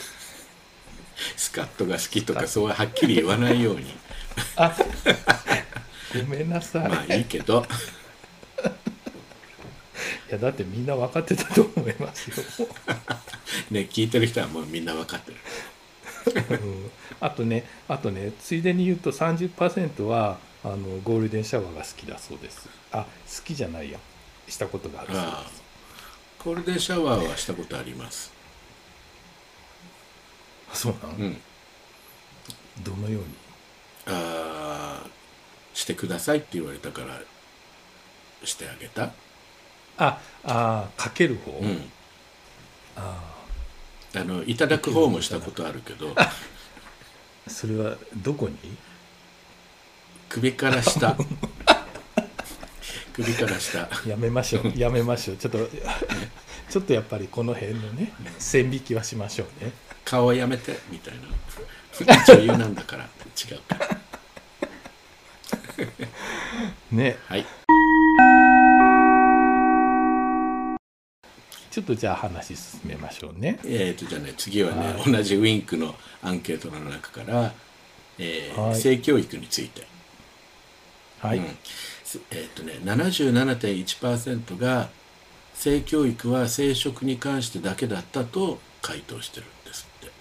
[1.36, 3.94] スカットが好きとかそうはっきり言わないように。
[4.56, 4.74] あ
[6.14, 6.90] ごめんなさい。
[6.90, 7.66] まあいいけど。
[10.30, 12.36] いやだってみんな分かってたと思いますよ、
[13.72, 15.38] ね聞いてる人はもうみんな分かってる。
[16.62, 16.92] うん。
[17.20, 22.70] あとねあとねついでに言うと30%はあのゴールデンシャワーが好きだそうです。
[22.92, 23.08] あ好
[23.44, 24.00] きじゃないや。
[24.48, 25.52] したことがあるそうああ。
[26.44, 28.32] ゴールデンシャワーはしたことあります。
[30.70, 31.42] ですそうなの、うん。
[32.82, 33.28] どのように？
[34.06, 34.39] ああ
[35.74, 37.22] してくださいって言われたから
[38.44, 39.12] してあげた。
[39.98, 41.92] ああかける方、うん。
[42.96, 43.36] あ
[44.16, 46.14] あのいただく方もしたことあるけど。
[46.16, 46.32] あ
[47.48, 48.58] それはどこに？
[50.30, 51.18] 首から下。
[53.14, 53.90] 首から下。
[54.08, 55.38] やめましょうやめましょう。
[55.38, 55.70] ちょっと
[56.70, 59.72] ちょっとやっぱりこの辺のね線引きはしましょうね。
[60.06, 61.22] 顔はやめてみたいな。
[62.28, 64.00] 女優なんだから違うから
[66.92, 67.18] ね。
[67.28, 67.46] はい。
[71.72, 73.60] ちょっとじゃあ話進めましょうね。
[73.64, 75.12] えー、とじゃあね次はね、はい。
[75.12, 77.54] 同じウィンクのアンケートの中から、
[78.18, 78.76] えーはい。
[78.76, 79.88] 性教育について。
[81.20, 81.58] はい、うん。
[82.04, 84.90] すえっ、とね77.1%が
[85.54, 90.12] 性教育は生殖に関してだけだったと回答してるんですって。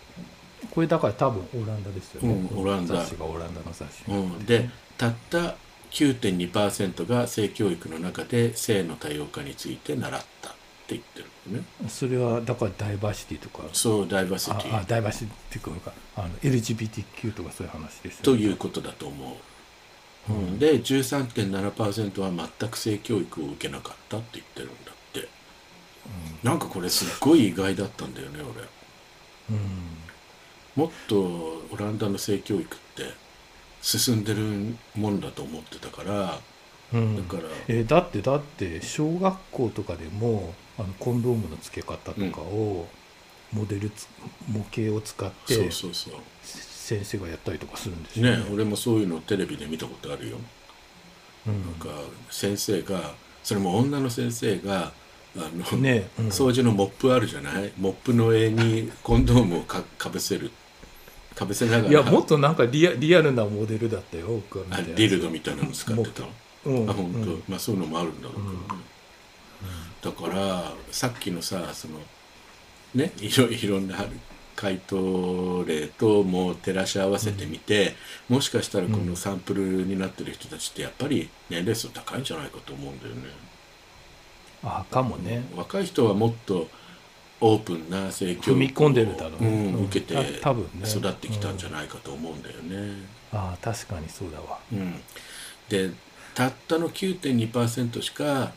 [0.70, 2.96] これだから多分オランダですよね、うんオランダ。
[2.96, 4.68] 雑誌がオランダの雑誌、うん、で
[4.98, 5.54] たった
[5.90, 10.58] 9.2%が性教育の中で性の多様化について習ったって
[10.88, 11.64] 言ってるのね。
[11.88, 13.64] それはだからダイバーシティとか。
[13.72, 14.74] そうダイバーシティ。
[14.74, 19.36] ああダイバーシティというかあの LGBTQ とかそういう話ですよということだと思
[20.28, 20.32] う。
[20.32, 25.28] うん、で13.7%は全く性教育を受けなかったって言ってるんだって。
[26.42, 28.64] なんかこれすっごい意外だったんだよね俺。
[29.50, 29.98] うん。
[30.76, 33.27] もっとオランダの性教育って
[33.82, 34.42] 進んでる
[34.96, 36.38] もんだと思ってたから
[36.92, 37.16] うん。
[37.16, 42.86] だからえーだってだって小学校とかでもあのコンドームの付け方とかを
[43.52, 44.06] モデルつ
[44.48, 46.14] 模型を使ってそうそうそう。
[46.42, 48.30] 先生がやったりとかするんですよ。
[48.34, 50.38] ね俺もそういうのテレビで見たことあるよ。
[51.46, 51.62] うん。
[51.62, 51.88] なんか
[52.30, 54.92] 先生がそれも女の先生が
[55.36, 56.28] あの、ねうん。
[56.28, 57.72] 掃除のモップあるじゃない？
[57.78, 60.50] モップの上にコンドームをかかぶせる
[61.38, 61.88] かぶせながら。
[61.88, 66.22] いやもっとなんかリアリアルなモデルだったよ僕が見ディルドみたいなの使ってた。
[66.22, 66.28] の
[66.64, 66.90] うん。
[66.90, 67.42] あ本当、うん。
[67.48, 68.58] まあそういうのもあるんだろうけどね、
[70.02, 72.00] だからさっきのさその
[72.94, 73.12] ね？
[73.20, 73.96] いろいろんな
[74.56, 77.94] 回答例ともう照らし合わせてみて、
[78.28, 83.22] もしかしたらこのサンプルになってる人たちってやっぱり年齢層高いんじゃないかと思うんだよね。
[84.64, 85.44] あかもね。
[85.54, 86.68] 若い人はもっと
[87.40, 89.44] オープンな性教育を踏み込んでるだろう。
[89.44, 90.88] うんうん受けてた多分ね。
[90.88, 94.58] 育ってきたんじゃないかと思うんだよね、ああ確かにそうだわ。
[94.72, 95.00] うん、
[95.68, 95.90] で
[96.34, 98.52] たったの9.2%しか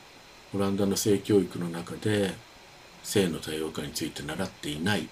[0.53, 2.33] オランダの性教育の中で
[3.03, 5.07] 性の多様化について習っていない。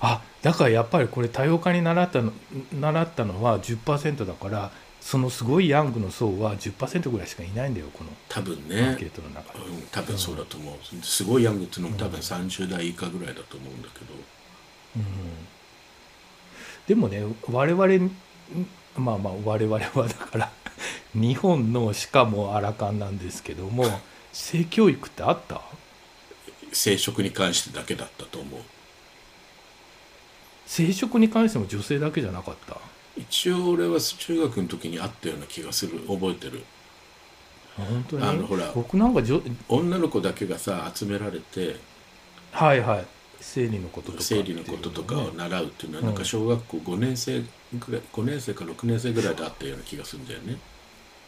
[0.00, 2.32] あだからやっぱりこれ多様化に習ったの
[2.72, 4.70] 習ったのは10%だから
[5.04, 14.14] そのすごいヤングの層は10%ぐらいしかいないんだよこの多分アねンケートの中で、うん、多分そうだと思う、すごいヤングっていうのも多分30代以下ぐらいだと思うんだけど、
[14.96, 15.04] うん。
[16.86, 18.10] でもね我々ん
[18.96, 20.52] まあまあ我々はだから
[21.14, 23.84] 日本のしかもアラカンなんですけども
[24.32, 25.60] 性教育ってあった？
[26.72, 28.60] 生殖に関してだけだったと思う。
[30.66, 32.76] 生殖に関しても女性だけじゃなかった？
[33.32, 36.00] 一応俺は中学の時にあったような気がする。
[36.00, 36.62] 覚えてる。
[37.78, 38.26] あ本当に？
[38.26, 38.70] あのほら。
[38.74, 39.40] 僕なんかじょ
[39.70, 41.76] 女の子だけがさ集められて
[42.50, 43.06] はいはい。
[43.40, 47.42] 生理のこととか生理のこととかを習うっていうのはうんなんか小学校5年生
[47.78, 50.58] ぐらい5年生か6年生ぐらいであったような気がするんだよね。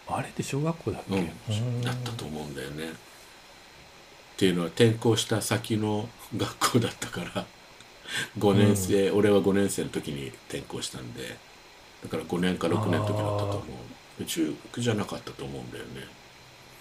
[0.06, 1.80] あれって小学校だっけ、うん。
[1.80, 2.90] だったと思うんだよね。
[2.90, 7.46] っていうのは転校した先の学校だったから
[8.38, 11.36] 5年生、俺は5年生の時に転校したんで
[12.04, 13.58] だから5年か6年の時だったと思
[14.20, 14.24] う。
[14.24, 15.90] 中学じゃなかったと思うんだよね。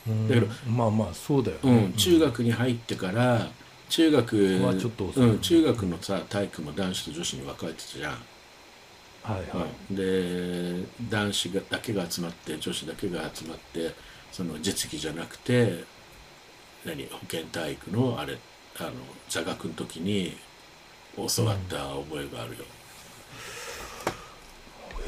[0.07, 0.27] うん。
[0.27, 3.49] だけどまあまあそうだよ、うん、中学に入ってから
[3.89, 5.23] 中学はちょっと遅い。
[5.23, 8.11] うん、中学のさ体育も男子と女子に分かれてたじゃん、
[9.23, 9.95] はいはい、うん。
[9.95, 13.95] で男子がだけが集まって女子だけが集まって
[14.31, 15.85] その実技じゃなくて
[16.85, 18.37] 何保健体育のあれ
[18.79, 18.91] あの
[19.29, 20.35] 座学の時に
[21.15, 22.65] 教わった覚えがあるよ、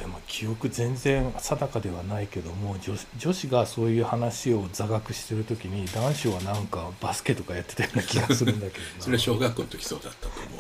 [0.05, 8.89] でも記憶全然定かではないけども女子女子がそういう話を座学してる時に男子はなんかバスケとかやってたような気がするんだけどな。
[9.01, 10.59] それ小学校の時そうだったと思う。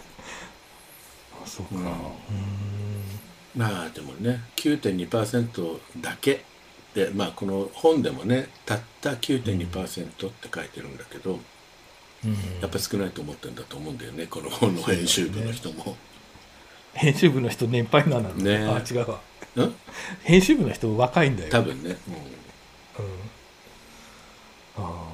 [1.43, 1.91] あそうか、
[3.55, 6.43] まあでもね9.2%だけ
[6.95, 11.39] でまあこの本でもねたった9.2%って書いてるんだけど、
[12.61, 15.95] やっぱ少ないと思ってるんだと思うんだよねこの本の編集部の人も。
[16.95, 18.65] 編集部の人年配なのね。
[18.65, 19.19] あ違うわ。
[19.55, 19.75] うん？
[20.23, 21.51] 編集部の人若いんだよ。
[21.51, 21.97] 多分ね、
[22.97, 23.01] う
[24.81, 24.83] ん。
[24.83, 25.09] あ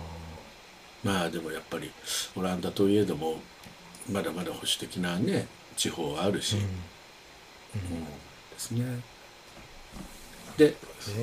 [1.04, 1.92] まあでもやっぱり
[2.36, 3.36] オランダといえども
[4.10, 6.62] まだまだ保守的なね地方はあるし、うん。
[8.06, 8.10] で
[8.58, 9.02] すね。
[10.58, 10.76] で、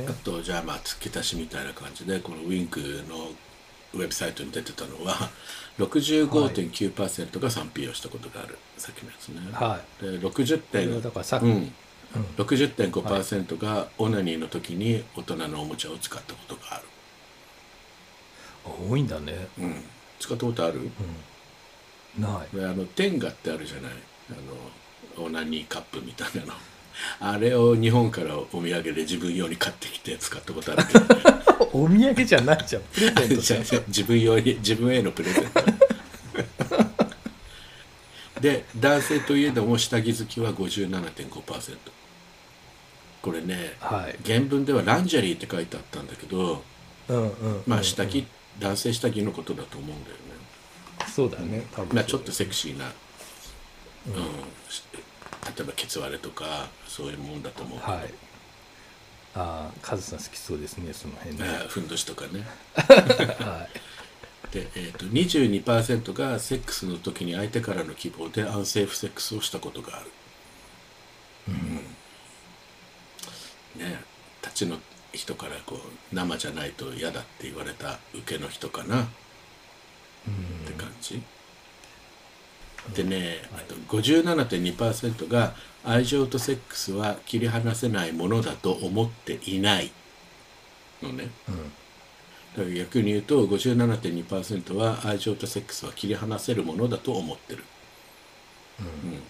[0.09, 3.31] あとじゃあまあ付け足しみたいな感じでこのウィンクの
[3.95, 5.31] ウェブサイトに出てたのは
[5.79, 10.43] 65.9%が 3P をしたことがある、さっきのやつね、はで60こ
[10.75, 11.73] れは点だからさっきうん。
[12.39, 16.85] 60.5%がオナニーの時に大人のおもちゃを使ったことがある、
[18.91, 19.49] 多いんだね。
[19.59, 19.85] うん、
[20.19, 20.91] 使ったことある、
[22.19, 22.57] ない。
[22.57, 23.93] であのテンガってあるじゃない？
[24.31, 26.55] あのオナニーカップみたいなの。
[27.21, 31.38] あれを日本からお土産で自分用に買ってきて使ったことあるけどね
[31.79, 32.83] お土産じゃないじゃん。
[32.83, 35.63] プレゼントじゃあ 自分用に自分へのプレゼント。
[38.41, 41.77] で男性といえども下着好きは57.5%
[43.21, 44.17] これね、はい。
[44.25, 46.63] 原文ではランジャリーって書いてあったんだけど
[47.09, 48.27] うんうんうんまあ下着、
[48.59, 50.23] 男性下着のことだと思うんだよね。
[51.15, 52.87] そうだね多分まあちょっとセクシーな、
[54.07, 54.15] うん
[54.69, 58.15] し例えばケツ割れとかそういうもんだと思うけど、はい
[59.35, 61.45] ああカズさん好きそうですねその辺ね。
[61.49, 62.45] ああふんどしとかね。
[62.75, 64.53] はい。
[64.53, 70.11] で、えー、と22%がセックスの時に相手からの希望でアンセーフセックスをしたことがある、
[71.49, 71.77] うん。
[73.81, 74.03] ね
[74.43, 74.79] 立ちの
[75.13, 79.07] 人からこう生じゃないと嫌だって言われた受けの人かな、っ
[80.67, 81.23] て感じ
[82.95, 89.91] でね、あと57.2%が愛情とセックスは切り離せないものだと思っていない。
[91.03, 91.31] のね、
[92.57, 97.63] だから逆に言うと57.2%は愛情とセックスは切り離せるものだと思ってる、
[98.81, 99.23] うん。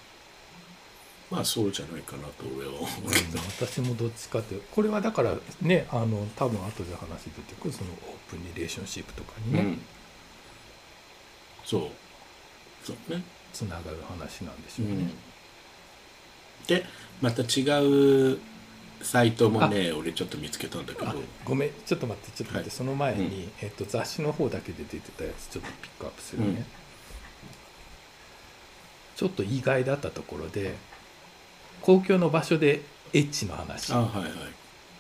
[1.30, 7.98] まあそうじゃないかなと俺は思うけど、私もどっちかってこれはだからねあの多分後で話出てくるそのオー
[8.30, 9.80] プンリレーションシップとかにね、うん。
[11.64, 11.90] そう。
[12.82, 15.10] そうねつながる話なんでしょうね、うん。
[16.66, 16.84] で
[17.20, 18.38] また違う
[19.02, 21.08] サイトもね俺ちょっと見つけたんだけど。
[21.08, 26.64] あごめんちょっと待ってちょっと待って、はいその前に、うんえっと、雑誌の方だけで出てたやつちょっとピックアップするね、うん。
[29.16, 30.74] ちょっと意外だったところで
[31.80, 32.82] 公共の場所で
[33.12, 33.92] エッチの話。
[33.92, 34.32] あはいはい。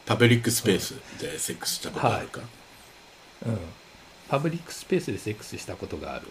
[0.06, 2.40] パブリックスペースでセックスしたことあるか、
[3.46, 3.58] うん、
[4.26, 6.28] パブリックスペースでセックスしたことがある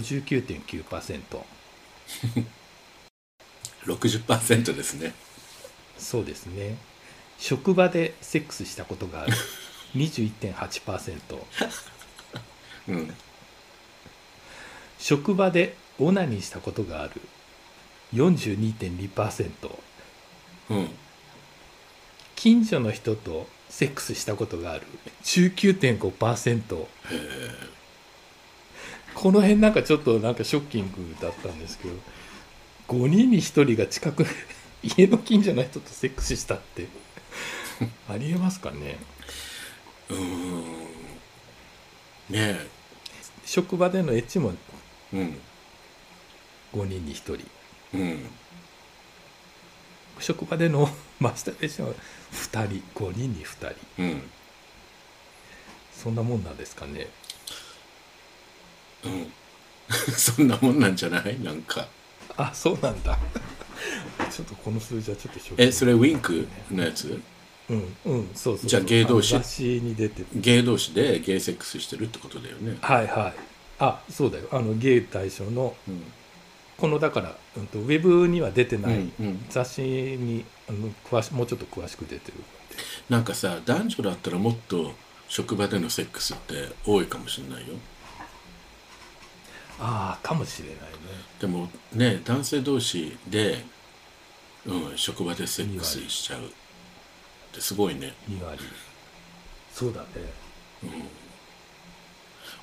[0.00, 1.44] 59.9%
[3.84, 5.14] 60% ですね。
[5.98, 6.76] そうですね。
[7.38, 9.32] 職場でセックスしたことがある。
[9.94, 11.44] 21.8%
[12.88, 13.14] うん。
[14.98, 17.20] 職場でオナニーしたことがある。
[18.14, 19.78] 42.2%
[20.70, 20.90] うん。
[22.36, 24.86] 近所の人とセックスしたことがある。
[25.24, 26.86] 19.5%
[29.14, 31.94] この辺なんかちょっとなんかショッキングだったんですけど
[32.88, 34.24] 5人に1人が近く
[34.82, 36.86] 家の近所の人とセックスしたって
[38.08, 38.98] ありえますかね？
[40.08, 40.62] うーん。
[42.30, 42.66] ね
[43.44, 44.52] 職場でのエッチも
[45.12, 45.40] えうん。
[46.72, 47.46] 5人に1人。
[47.94, 48.30] うん。
[50.20, 50.88] 職場での
[51.20, 51.94] マスターベーションは
[52.32, 54.02] 2人5人に2人。
[54.02, 54.30] うん。
[55.92, 57.08] そんなもんなんですかね？
[59.04, 59.32] うん。
[60.16, 61.38] そんなもんなんじゃない？
[61.40, 61.86] なんか。
[62.36, 63.18] あそうなんだ。
[64.30, 67.20] ちょっとこの数字はちょっとえそれウィンクのやつ？
[67.68, 72.76] うんうんそうそうじゃあゲイ同士雑誌に出てゲイ同士でゲイセックスしてるってことだよね。
[72.80, 73.34] はいはい。
[73.78, 74.48] あそうだよ。
[74.52, 76.02] あのゲイ対象の、うん。
[76.76, 79.44] このだから、うん、とウェブには出てない、うんうん。
[79.48, 82.34] 雑誌にあの詳しもうちょっと詳しく出てる。
[83.08, 84.94] なんかさ男女だったらもっと
[85.28, 87.74] 職場でのセックスって多いかもしれないよ
[89.84, 90.80] ああかもしれないね。
[91.40, 93.64] でもね男性同士で、
[94.64, 96.44] うん、職場でセックスしちゃうっ
[97.52, 98.14] てすごいね。
[98.30, 98.62] 2割
[99.72, 100.06] そうだね。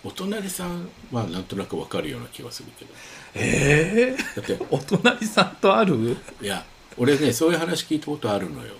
[0.01, 2.91] お隣さんはなんとなくわかるような気がするけど。
[3.35, 6.15] ええだってお隣さんとある？
[6.41, 6.65] いや
[6.97, 8.75] 俺ねそういう話聞いたことあるのよ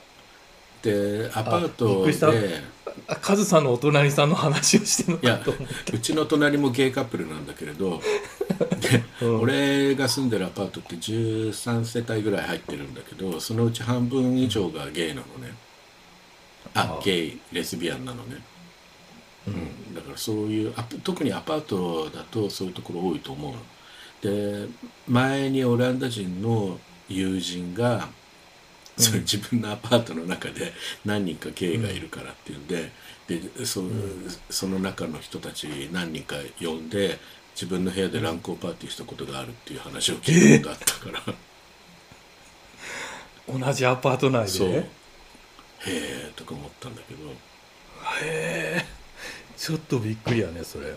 [0.82, 2.80] でアパートで。
[3.08, 8.02] あカズさんのお隣さんの話をしてるのかと思っうちの隣もゲイカップルなんだけれど。
[8.82, 15.54] で、 俺が住んでるアパートって13世帯ぐらい入ってるんだけどそのうち半分以上がゲイなのね。
[16.74, 18.38] あゲイレズビアンなのね、
[19.48, 24.68] うん、だからそういうア特にアパートだとそういうところ多いと思うで
[25.08, 28.08] 前にオランダ人の友人が
[29.00, 30.74] それ自分のアパートの中で
[31.06, 32.92] 何人かゲイがいるからっていうんで,、
[33.28, 33.82] でそ
[34.50, 37.18] その中の人たち何人か呼んで
[37.56, 41.34] 自分の部屋で乱交パーティーしたことがあるっていう話を聞いたことあったか
[43.48, 44.50] ら、 同じアパート内で？
[44.50, 44.70] そう。
[44.70, 44.84] へへ
[45.86, 47.20] えとか思ったんだけど。
[48.24, 48.86] え
[49.58, 50.94] ちょっとびっくりやねそれ。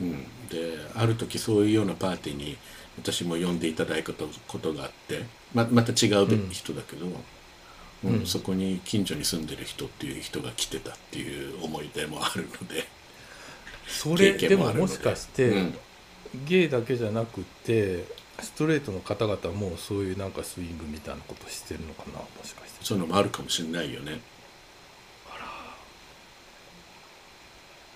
[0.00, 2.56] うん、である時そういうようなパーティーに
[2.98, 7.16] 私も呼んでいただいたことがあってままた違う人だけど、うん
[8.04, 8.26] うん。
[8.26, 12.84] そこに近所に住んでる人っていう人が来てたっていう思い出もあるので。
[13.86, 14.56] それで。
[14.56, 15.78] ももしかして、うん。
[16.46, 18.04] ゲイだけじゃなくて
[18.40, 22.84] ストレートの方々もそういうなんかスイングみたいなことしてるのかなもしかして。
[22.84, 24.20] そういうのもあるかもしれないよね。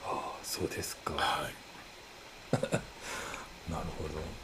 [0.05, 1.15] ああそうですか。
[1.15, 1.53] はい。
[3.71, 4.42] なるほど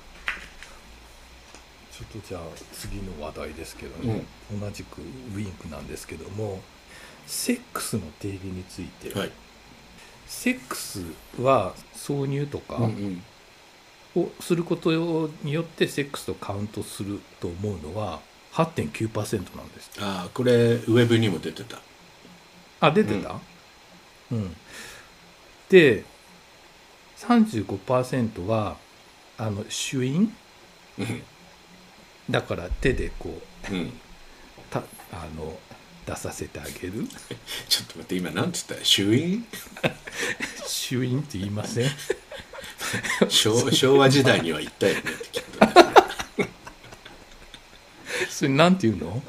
[1.98, 2.40] ちょっとじゃあ
[2.72, 4.24] 次の話題ですけどね、
[4.56, 6.60] 同じくウィンクなんですけども
[7.26, 9.32] セックスの定義について、はい。
[10.28, 11.02] セックス
[11.42, 13.22] は挿入とかうん
[14.14, 14.90] をすること
[15.42, 18.20] によってセックスとカウントすると思うのは
[18.52, 21.80] 8.9%なんですああこれウェブにも出てた。
[22.80, 23.40] あ出てた？
[24.30, 24.56] うん、
[25.68, 26.04] で
[27.16, 28.76] 35%は
[29.36, 30.32] あの主因？
[32.30, 33.92] だから手でこう、うん。
[34.70, 35.58] たあの
[36.06, 37.06] 出させてあげる。
[37.68, 38.84] ちょっと待って今何て言った？
[38.84, 39.46] 衆院
[40.66, 41.90] 主因って言いません？
[43.28, 45.02] 昭昭和時代には言ったよね。
[45.32, 45.72] きっとね。
[48.30, 49.22] それなんていうの？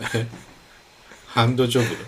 [1.27, 2.03] ハンドジョブ違う。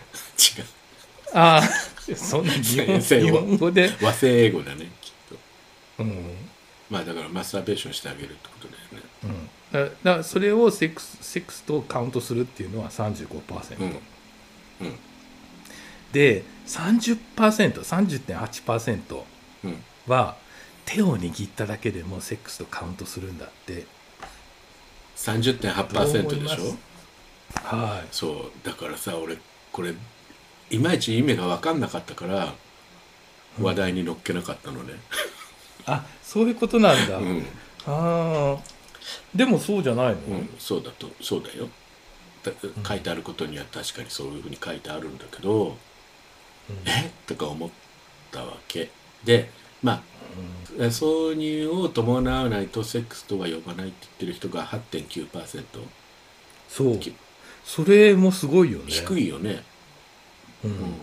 [1.33, 3.95] ああそんな日本日本語で。
[4.01, 5.35] 和製英語だねきっと。
[5.99, 6.35] うん。
[6.89, 9.09] まあだからマスターベーションしてあげるってことだよね。
[9.23, 13.87] うん、だだからそれをセックスセックスとカウントするっていうのは35%、うん。
[13.87, 13.99] うん。
[16.11, 19.23] で 30%30.8%
[19.63, 19.83] うん。
[20.07, 20.35] は
[20.85, 23.85] 手を握っただけでもセックスとカウントするんだって。
[25.15, 26.75] 30.8%でしょ？
[27.53, 28.07] はい。
[28.11, 28.51] そう。
[28.65, 29.37] だからさ俺
[29.71, 29.93] これ
[30.69, 32.53] いまいち意味が分かんなかったから
[33.59, 34.93] 話題に乗っけなかったのね、
[35.85, 37.45] あそういうことなんだ、うん。
[37.85, 38.59] ああ
[39.35, 41.69] でもそうじゃないの、うん、そうだとそうだよ。
[42.43, 42.51] だ
[42.87, 45.77] 書いてあることには確かにそういうふうに書いてあるんだけど、
[46.85, 47.11] え？
[47.27, 47.69] とか思っ
[48.31, 48.89] たわけ。
[49.23, 49.49] で
[49.83, 50.01] まあ、
[50.77, 55.63] 挿入を伴わないとセックスとは呼ばないって言ってる人が8.9%
[56.69, 56.99] そう。
[57.63, 58.85] それもすごいよね。
[58.87, 59.63] 低いよね。
[60.63, 60.93] うん。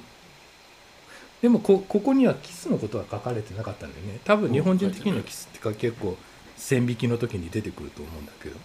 [1.42, 4.20] でもこここにはキスのことは書かれてなかったんだよね。
[4.24, 6.16] 多分日本人的にはキスってか結構
[6.58, 8.56] 線引きの時に出てくると思うんだけど。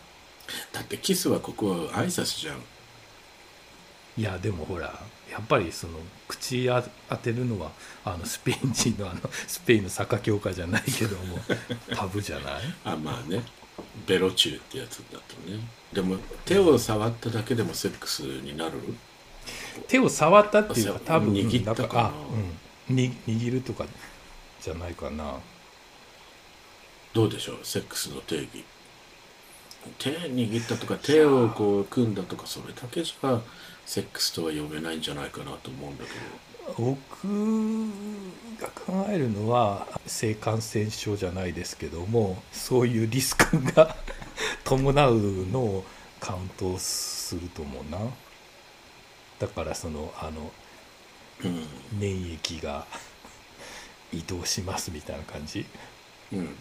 [0.74, 2.58] だってキスはここは挨拶じゃん。
[4.18, 4.94] いやでもほら
[5.32, 5.94] やっぱりその
[6.28, 7.72] 口あ当てるのは
[8.06, 11.39] あのスペイン人のあの スペインのサッカー協会じゃないけども
[11.96, 12.62] タブじゃない？
[12.84, 13.44] あまあね。
[14.06, 15.60] ベロチューってやつだとね。
[15.91, 18.74] でも手を触っただけでもセックスになる？
[19.88, 22.02] 手を触ったっていうのは多分握ったかな。
[22.02, 22.12] あ
[22.89, 23.86] うん、に握るとか
[24.62, 25.38] じゃないかな
[27.14, 27.59] どうでしょう？
[27.64, 28.64] セックスの定義。
[29.99, 33.41] 手握ったとか手をこう組んだとかそれだけじゃ
[33.86, 36.11] セックスとは呼べないんじゃないかなと思うんだけ
[36.78, 37.28] 僕
[38.61, 43.93] が考えるのは性感染症じゃないですけどもそういうリスクが
[44.64, 45.20] 伴う
[45.51, 45.84] のを
[46.22, 47.99] カウントすると思うな。
[49.39, 50.49] だからそのあの、
[51.99, 52.86] 粘液が
[54.14, 55.66] 移動しますみたいな感じ。
[56.32, 56.55] うん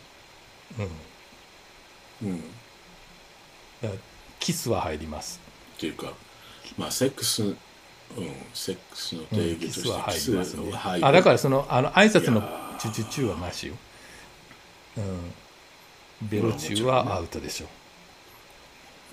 [2.23, 2.29] うん。
[2.29, 2.43] うん。
[4.39, 5.41] キスは入ります。
[5.77, 6.13] っていうか
[6.79, 7.57] まあセックスうん
[8.53, 10.73] セックスの定義としてキスは入りますね。
[11.03, 12.43] あだからそのあの挨拶の
[12.79, 13.75] チュチュチュはなしよ。
[14.99, 15.33] うん。
[16.29, 17.67] ベロチュはアウトでしょ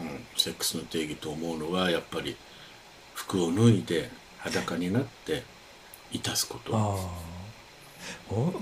[0.01, 0.03] う。
[0.03, 2.35] ん、セックスの定義と思うのはやっぱり
[3.13, 5.43] 服を脱いで裸になって
[6.11, 6.75] いたすこと。
[6.75, 6.83] ああ
[8.29, 8.61] お服を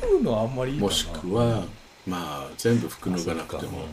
[0.00, 0.88] 脱ぐのはあんまりいいかな。
[0.88, 1.64] もしくは
[2.06, 3.86] まあ全部服脱がなくても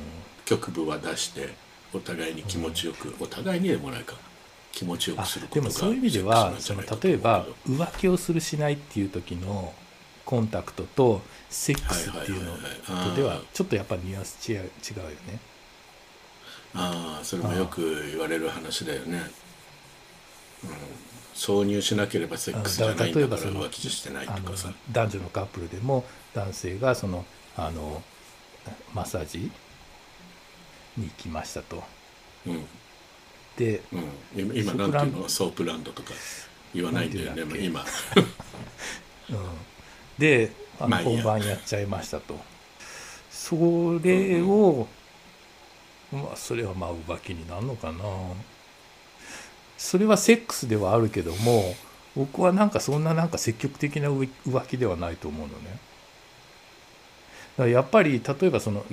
[0.45, 1.49] 局部は出して
[1.93, 4.15] お互いに気持ちよく、お互いにでもないか
[4.71, 9.73] 気持ちよくすることがでもそういう意味ではその例えば浮気をするしないっていう時の
[10.25, 12.53] コンタクトとセックスっていうの
[13.09, 15.39] とではちょっとやっぱニュアンス違う違うよね。
[16.75, 19.21] ああそれもよく言われる話だよね、
[20.63, 20.69] うん、
[21.35, 24.73] 挿入しなければセックスじゃないんだから浮気してないとかさ。
[24.91, 26.03] 男女のカップルでも
[26.33, 27.25] 男性がその
[27.55, 28.01] あの
[28.93, 29.51] マッサージ
[30.97, 31.83] に行きましたと。
[32.47, 32.65] うん。
[33.57, 34.03] で、うん、
[34.35, 35.29] 今今なんていうの？
[35.29, 36.13] ソープランドとか
[36.73, 37.41] 言わないんだよね。
[37.41, 37.85] なんていうんだっ今。
[39.29, 39.47] うん、
[40.17, 42.39] であの本番やっちゃいましたと。
[43.29, 44.87] それを、
[46.11, 48.03] まあそれはまあ浮気になるのかな。
[49.77, 51.75] それはセックスではあるけども
[52.15, 55.77] 僕はなんかそんななんか積極的な浮浮気ではないと思うのね。
[57.57, 58.83] やっぱり例えばその、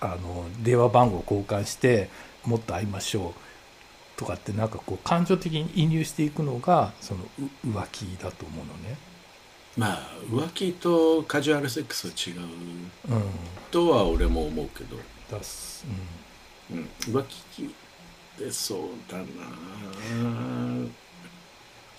[0.00, 2.08] あの電話番号交換して
[2.44, 3.34] もっと会いましょ
[4.16, 7.20] うとかってなんかこう感情的に移入していくのがその
[7.64, 8.96] う浮気だと思うのね。
[9.76, 12.42] まあ浮気とカジュアルセックスは違う。
[12.42, 13.24] うん。
[13.70, 14.96] とは俺も思うけど、
[15.30, 15.86] だす。
[16.70, 17.66] うん、浮気っ
[18.38, 19.24] てそうだな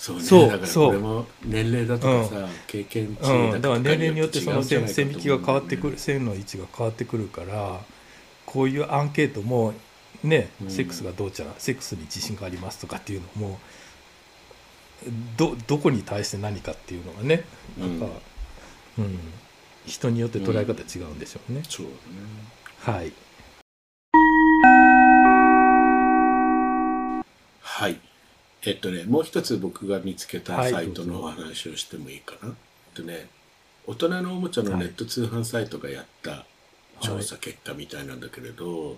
[0.02, 0.24] そうね。
[0.24, 7.82] そうだからこれも年齢だとかさ、経験値うん、だからだとか年齢によってその線線引きが変わってくるる線の位置が変わってくるから
[8.47, 9.76] こういうアンケートも
[10.24, 13.60] ねセックスがどうちゃらセックスに自信がありますとかっていうのも
[15.38, 17.43] どどこに対して何かっていうのがね
[17.80, 18.06] やっぱ、
[18.97, 19.20] うん。
[19.86, 21.64] 人によって捉え方違うんでしょうね。
[21.68, 21.91] そうね。
[22.80, 23.12] はい。
[27.62, 28.11] はい
[28.66, 30.72] えっとねもう一つ僕が見つけたはい。
[30.72, 32.53] サイトのお話をしてもいいかな、えっ
[32.93, 33.28] とね
[33.88, 36.45] 大人のおもちゃのネット通販サイトがやった
[37.01, 38.97] 調査結果みたいなんだけれど、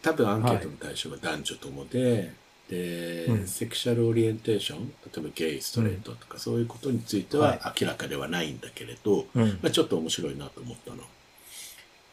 [0.00, 2.32] 多分アンケートの対象は男女ともで、
[2.68, 3.46] で、うん。
[3.48, 9.58] セクシャルオリエンテーション例えばゲイストレートとか、そういうことについては明らかではないんだけれど、うん。
[9.60, 11.02] まあ、ちょっと面白いなと思ったの。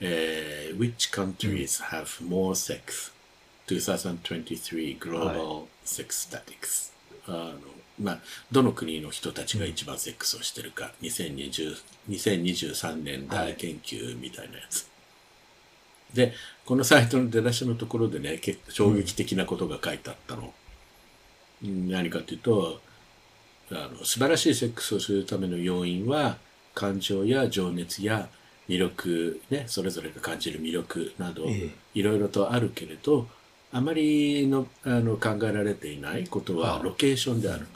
[0.02, 2.56] えー Which countries have more
[5.88, 6.28] sex?
[6.28, 6.92] 2023 Global Sex Statistics、
[7.28, 7.60] あの
[8.00, 8.20] まあ、
[8.52, 11.76] どの国の人たちが一番セックスをしてるか、2020
[12.10, 14.88] 2023年大研究みたいなやつ、
[16.14, 16.34] で
[16.66, 20.54] このサイトの出だしのところでね結構衝撃的なことが書いてあったの、
[21.64, 22.80] うん何かというと
[23.72, 26.38] あの素晴らしいセックスをするための要因は
[26.74, 28.30] 感情や情熱や
[28.70, 31.76] 魅力、ね、それぞれが感じる魅力など、ええ。
[31.96, 33.28] いろいろとあるけれど
[33.72, 37.68] あまりのあの考えられていないことはロケーションである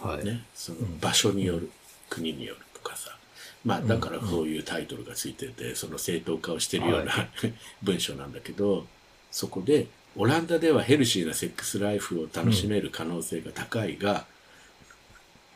[0.00, 0.24] と、はい。
[0.24, 1.70] ね、その場所による、
[2.10, 3.16] 国によるとかさ。
[3.64, 7.28] まあだからこういうタイトルがついてて、その正当化をしてるような、は
[7.82, 8.86] 文章なんだけど
[9.30, 9.86] そこで
[10.16, 14.26] オランダではヘルシーなセックスライフを楽しめる可能性が高いが、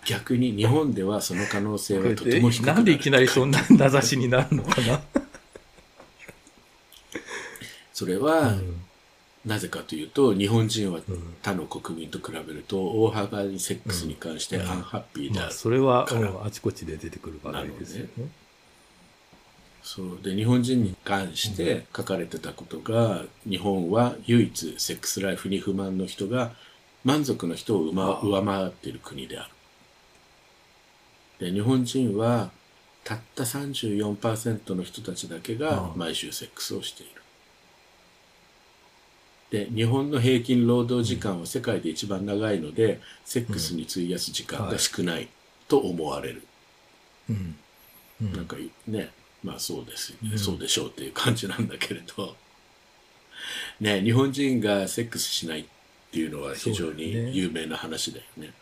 [0.04, 2.76] 逆に日本ではその可能性はとても低くなる。
[2.76, 5.02] なんでいきなりそんな名指しになるのかな？
[7.92, 8.88] それは、うん
[9.49, 11.01] なぜかというと日本人は
[11.42, 16.07] 他の国民と比べると大幅にセックスに関してアンハッピーであまあ、るそれは、
[16.44, 18.28] あちこちで出てくる場合ですよね。
[19.82, 26.53] そうで日本人に関して書かれてたことが、日本は唯一セックスライフに不満の人が
[27.05, 29.44] 満足の人を上回上回っている国であ
[31.40, 31.46] る。
[31.46, 32.51] で日本人は
[33.03, 37.18] たった34%の人たちだけが毎週セックスをしている。
[39.51, 45.28] で日本の平均労働時間は世界で一番長いので、セックスに費やす時間が少ない
[45.68, 46.42] と思われる。
[47.30, 47.57] うん。
[48.22, 48.32] うん。
[48.32, 49.11] なんかね、
[49.42, 50.38] まあそうです、うん。
[50.38, 52.36] そうでしょうっていう感じなんだけれど、
[53.80, 55.64] ね、日本人がセックスしないっ
[56.11, 58.53] ていうのは非常に有名な話だよね。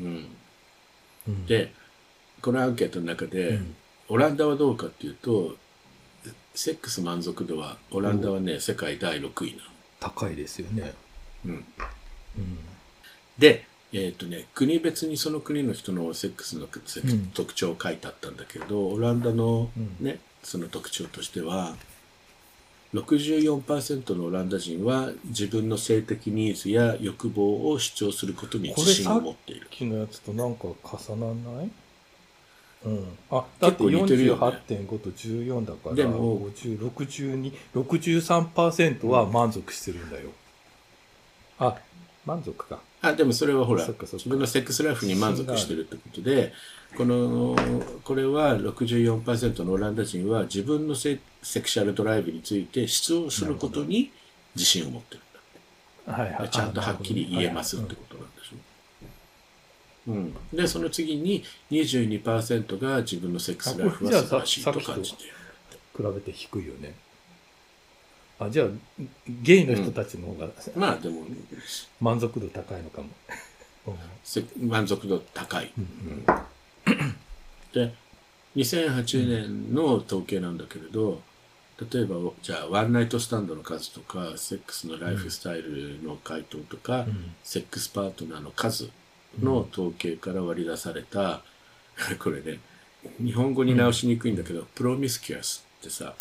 [0.00, 0.26] うん。
[1.28, 1.46] うん。
[1.46, 1.72] で、
[2.42, 3.74] このアンケートの中で、うん。
[4.08, 5.56] オランダはどうかっていうと、
[6.54, 9.70] セックス満足度は、オランダはね、世界第6位なの。
[10.00, 10.92] 高いですよね。
[11.44, 11.52] うん。
[11.52, 11.64] うん。
[13.38, 16.68] で、えっ、とね、国別にその国の人のセックスの
[17.34, 21.76] 特徴を書いてあったんだけど、オランダのうんね、その特徴としては、
[22.94, 29.68] 64%のオランダ人は自分の性的ニーズや欲望を主張することに自信を持っている。
[29.70, 31.70] きのやつとなんか重ならない？
[32.84, 33.18] うん。
[33.30, 40.30] あ、だって結構似てるよね48.5と14だから、でも50、62、63%は満足してるんだよ。
[41.58, 41.76] あ、
[42.24, 42.78] 満足か。
[43.02, 46.52] あ、でもそれはほら、自分のセックスライフに満足してるってことで、
[46.96, 47.56] この、
[48.04, 54.10] これは64%のオランダ人は自分のセセクシャルドライブについて主張することに
[54.54, 56.22] 自信を持ってるんだって。
[56.22, 56.50] はいはい。
[56.50, 58.09] ちゃんとはっきり言えますってこと
[60.06, 60.10] う。
[60.12, 65.32] うん、で、その次に22%が自分のセックスライフは素晴らしいと感じている。
[65.96, 66.94] 比べて低いよね。
[68.38, 68.68] あ、じゃあ、
[69.28, 71.22] ゲイの人たちの方が、まあでも、
[72.00, 73.08] 満足度高いのかも。
[74.24, 75.72] せ満足度高い。
[75.76, 76.24] うん
[77.72, 77.94] で、
[78.56, 81.20] 2008年の統計なんだけれど、
[81.92, 88.90] 例えば、じゃあ、ワンナイトスタンドの数とか、セックスのライフスタイルの回答とか、うんセックスパートナーの数
[89.38, 91.42] の統計から割り出された、
[92.18, 92.60] これね、
[93.22, 96.14] 日本語に直しにくいんだけど、プロミスキュアスってさ、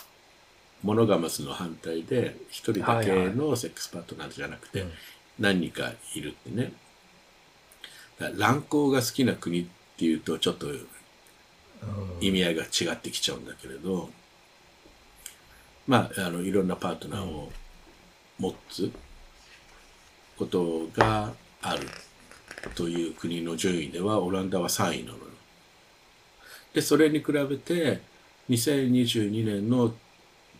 [0.83, 4.85] モノガマスの反対で、一人だけのセックスパートナーじゃなくて、
[5.37, 6.71] 何人かいるってね。
[8.35, 9.65] 乱行が好きな国っ
[9.97, 10.67] ていうと、ちょっと
[12.21, 14.09] 意味合いが違ってきちゃうんだけれど、
[15.87, 17.51] まあ、あの、いろんなパートナーを
[18.37, 18.91] 持つ
[20.37, 21.87] ことがある
[22.75, 25.23] という国の順位では、オランダは3位なのよ。
[26.73, 28.01] で、それに比べて、
[28.49, 29.93] 2022年の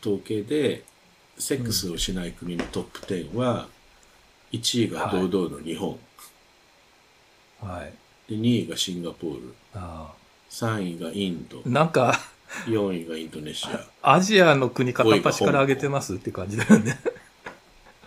[0.01, 0.83] 統計で、
[1.37, 3.67] セックスをしない国のトップ10は、
[4.51, 5.97] 1位が堂々の日本、
[7.61, 7.93] はい。
[8.31, 10.13] で2位がシンガポール、あ
[10.49, 12.19] 3位がインド、なんか、
[12.65, 13.67] 4位がインドネシ
[14.01, 14.15] ア。
[14.15, 16.97] アジアの国片っ端から上げてますって感じだよね。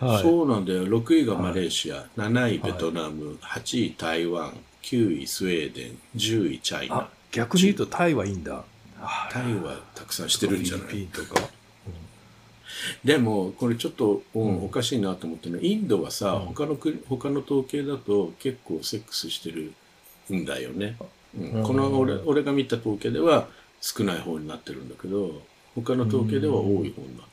[0.03, 0.21] はい。
[0.23, 0.85] そうなんだよ。
[0.85, 8.63] 6位がマレーシア、7位ベトナム、8位台湾、9位スウェーデン、10位チャイナあ。、逆に言うとタイはいいんだ。
[9.31, 11.41] タイはたくさんしてるんじゃなフィリいピンとか。
[13.03, 19.73] でも、これちょっと、うんおかしいなと思ってるのは、インドはさ、他の国、他の統計だと結構セックスしてる
[20.33, 20.97] んだよね。
[20.99, 23.47] うんうんこの俺俺が見た統計では
[23.81, 25.41] 少ない方になってるんだけど、
[25.73, 27.32] 他の統計では多い方になって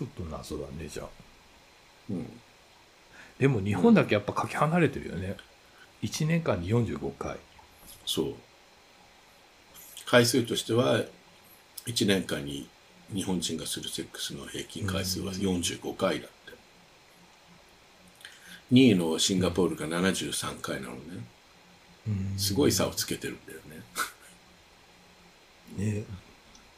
[0.00, 1.08] ちょっと謎だね、じゃあ。
[2.08, 2.40] うん
[3.38, 5.34] でも日本だけやっぱかけ離れてるよね。
[6.02, 7.38] 1年間に45回。
[8.04, 8.34] そう。
[10.04, 11.02] 回数としては、
[11.86, 12.68] 1年間に
[13.14, 16.52] 日本人がするセックスの平均回数は45回だって。
[18.72, 21.00] 2位のシンガポールが73回なのね。
[22.36, 23.60] すごい差をつけてるんだよ
[25.78, 25.94] ね。
[26.02, 26.04] ね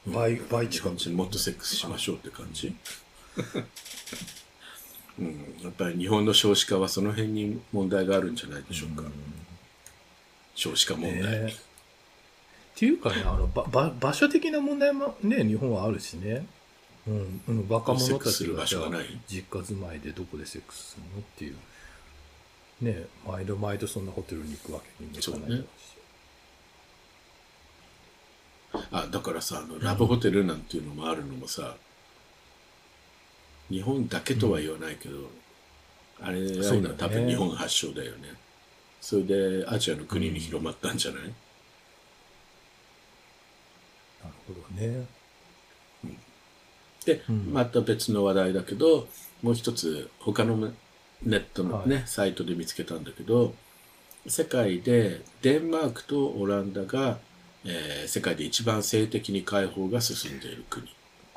[0.06, 1.10] 倍、倍近く。
[1.10, 2.72] もっとセックスしましょうって感じ。
[5.18, 9.04] うん、やっぱり日本の少子化はその辺に問題があるんじゃないでしょうか。
[10.54, 11.22] 少子化問題。
[11.22, 11.54] ねっ
[12.74, 16.46] ていうかね、あの、ば、ば、場所的な問題もね、日本はあるしね。
[17.06, 21.20] うん、うん、若者たちが場所がない実家住まいでどこでセックスするの？
[21.20, 21.56] っていう。
[22.80, 25.66] ね、毎度毎度そんなホテルに行くわけにもいかないし。
[28.90, 31.76] あ、だからさ、あの、ラブホテルなんていうのもあるのもさ、
[33.72, 35.30] 日本だけとは言わないけど、
[36.20, 38.38] あれ、は多分日本発祥だよね。
[39.00, 41.22] それでアジアの国に広まったんじゃない、
[44.22, 45.08] なるほどね。
[47.04, 49.08] で、また別の話題だけど、
[49.42, 50.56] もう一つ他の
[51.22, 53.54] ネットのね、サイトで見つけたんだけど、
[54.26, 57.20] 世界でデンマークとオランダが、
[57.64, 60.88] えー世界で一番性的に解放が進んでいる国。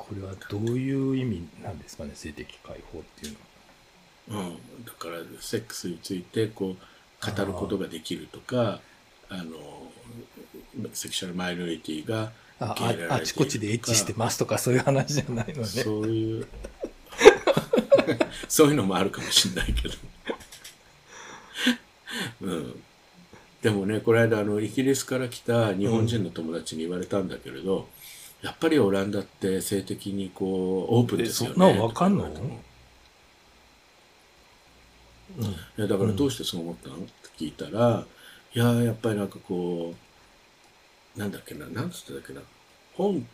[0.08, 4.46] これはどういう意味なんですかね、性的解放っていうのは。
[4.46, 8.80] うん、だからセックスについてこう語ることができるとか
[9.28, 9.44] あの
[10.92, 12.74] セクシャルマイノリティがあ
[13.10, 15.64] あちこちでエッチしてますとかそういう話じゃないのね。
[15.66, 16.48] そういう
[18.48, 19.94] そういうのもあるかもしれないけど
[22.42, 22.82] うん
[23.62, 27.88] でもねこの間あのイギリスから来た日本人の友達に言われたんだけれど、
[28.46, 31.54] やっぱりオランダって性的にこうオープンですよね。
[31.56, 32.28] そんなのわかんの？
[32.28, 32.30] い
[35.76, 36.94] やだからどうしてそう思ったの？
[36.94, 38.06] って聞いたら、
[38.54, 39.94] いややっぱりなんかこ
[41.16, 42.40] うなんだっけななんつってたっけな。
[42.94, 43.26] 本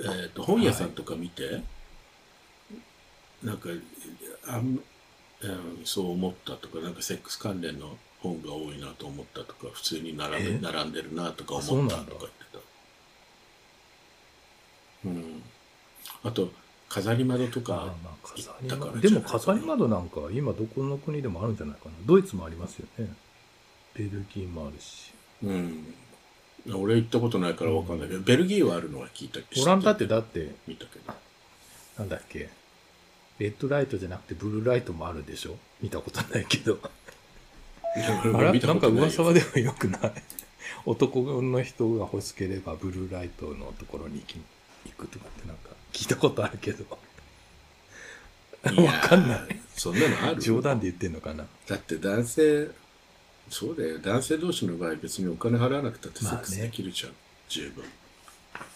[0.00, 1.62] えー、と本屋さんとか見て、
[3.42, 3.70] なんか
[4.48, 4.78] あん、
[5.40, 12.26] うん、そう思ったとかなんかセックス関連の本が多いなと思ったとか普通に並んでえ並んでるなとか思ったとか。
[15.06, 15.42] うん、
[16.24, 16.50] あと
[16.88, 17.94] 飾り窓とか
[18.34, 21.94] 行ったからでも飾り窓なんか今どこの国でもあるんじゃないかな。
[22.04, 23.12] ドイツもありますよね。
[23.94, 25.12] ベルギーもあるし。
[25.42, 25.94] うん。
[26.74, 29.62] 俺行ったことないからわかんないけど、ベルギーはあるのは聞いたけど。
[29.62, 31.14] オランダってだって、見たけど。
[31.98, 32.50] なんだっけ。
[33.38, 35.56] レッドライトじゃなくてブルーライトもあるでしょ？
[35.80, 36.78] 見たことないけど。
[36.82, 36.90] あ
[38.38, 38.52] ら？
[38.52, 40.12] 見たなんか噂はでもよくない。
[40.84, 44.36] 男の人が欲しければブルーライトのところに行き
[44.86, 46.84] 行くとかってなんか聞いたことあるけど。
[48.82, 49.38] わかんない。
[49.76, 50.40] そんなのある？
[50.40, 51.44] 冗談で言ってんのかな。
[51.68, 52.68] だって男性、
[53.48, 53.98] そうだよ。
[54.00, 57.12] 男性同士の場合別にお金払わなくたってセックスできるじゃん。
[57.48, 57.84] 十分。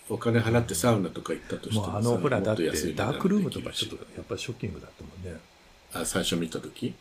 [0.08, 5.40] お金払ってサウナとか行ったとしてもさもうあの、ほら、だってダークルームとかちょっとやっぱりショッキングだったもんね。
[5.92, 6.94] あ、最初見た時？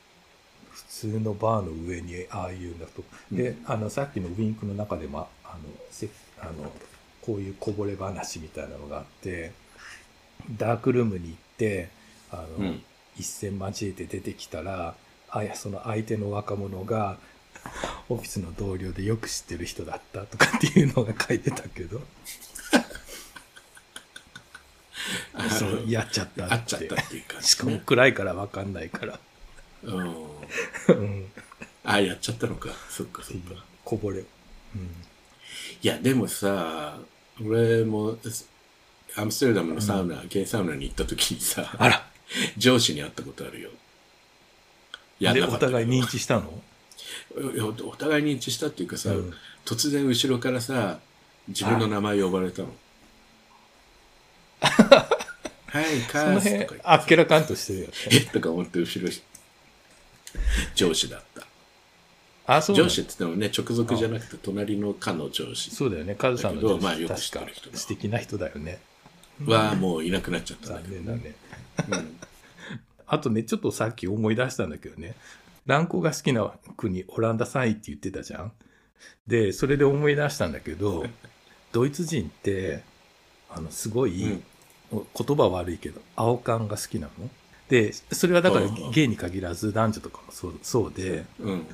[0.71, 5.59] 普通のバーの上にああいうのと、であのさっきのウィンクの中でもあの
[5.91, 6.07] せ
[6.39, 6.71] あの
[7.29, 9.51] こういうこぼれ話みたいなのがあって
[10.57, 11.89] ダークルームに行って
[12.31, 12.81] あの、うん。
[13.17, 14.95] 一戦交えて出てきたら
[15.29, 17.17] あやその相手の若者が
[18.07, 22.01] オフィスの同僚でよく知ってる人だったとかっていうのが書いてたけど
[25.49, 29.19] そうやっちゃった会っちゃったっていう感じねしかも暗いから分かんないから。
[29.83, 30.15] うん。
[30.87, 31.31] うん。
[31.83, 32.69] あ、やっちゃったのか。
[32.89, 33.63] そっかそっか。
[33.83, 34.25] こぼれ、うん、
[35.81, 36.99] いや、でもさ、
[37.45, 38.17] 俺も、
[39.15, 42.05] アムステルダムのサウナ、ゲイサウナに行った時にさ、あら。
[42.57, 43.69] 上司に会ったことあるよ。
[45.19, 46.61] やんでお互い認知したの？
[47.87, 49.33] お互い認知したっていうかさ、うん。
[49.65, 50.99] 突然後ろからさ、
[51.47, 52.69] 自分の名前呼ばれたの。
[55.71, 59.21] はい、カそのースとかあっけらかんとしてるよねえとか思って後ろし
[60.73, 61.45] 上司だった。
[62.51, 65.69] あそう上司って言ってもね、直属じゃなくて隣の課の上司。
[65.69, 66.15] そうだよね。
[66.15, 66.83] カズさんの上司。
[66.83, 68.79] まあよくてる人素敵な人だよね。
[69.45, 71.35] はもういなくなっちゃった残念だね、
[73.07, 75.15] あとねちょっとさっき思い出したんだけどね。
[75.67, 78.51] 蘭子が好きな国オランダ3位って言ってたじゃん。
[79.27, 81.05] でそれで思い出したんだけど
[81.71, 82.83] ドイツ人って
[83.47, 84.41] あのすごい、
[84.91, 87.29] 言葉悪いけど青缶が好きなの。
[87.69, 91.67] でそれはだからうんゲイに限らず男女とかもそうそうで、うん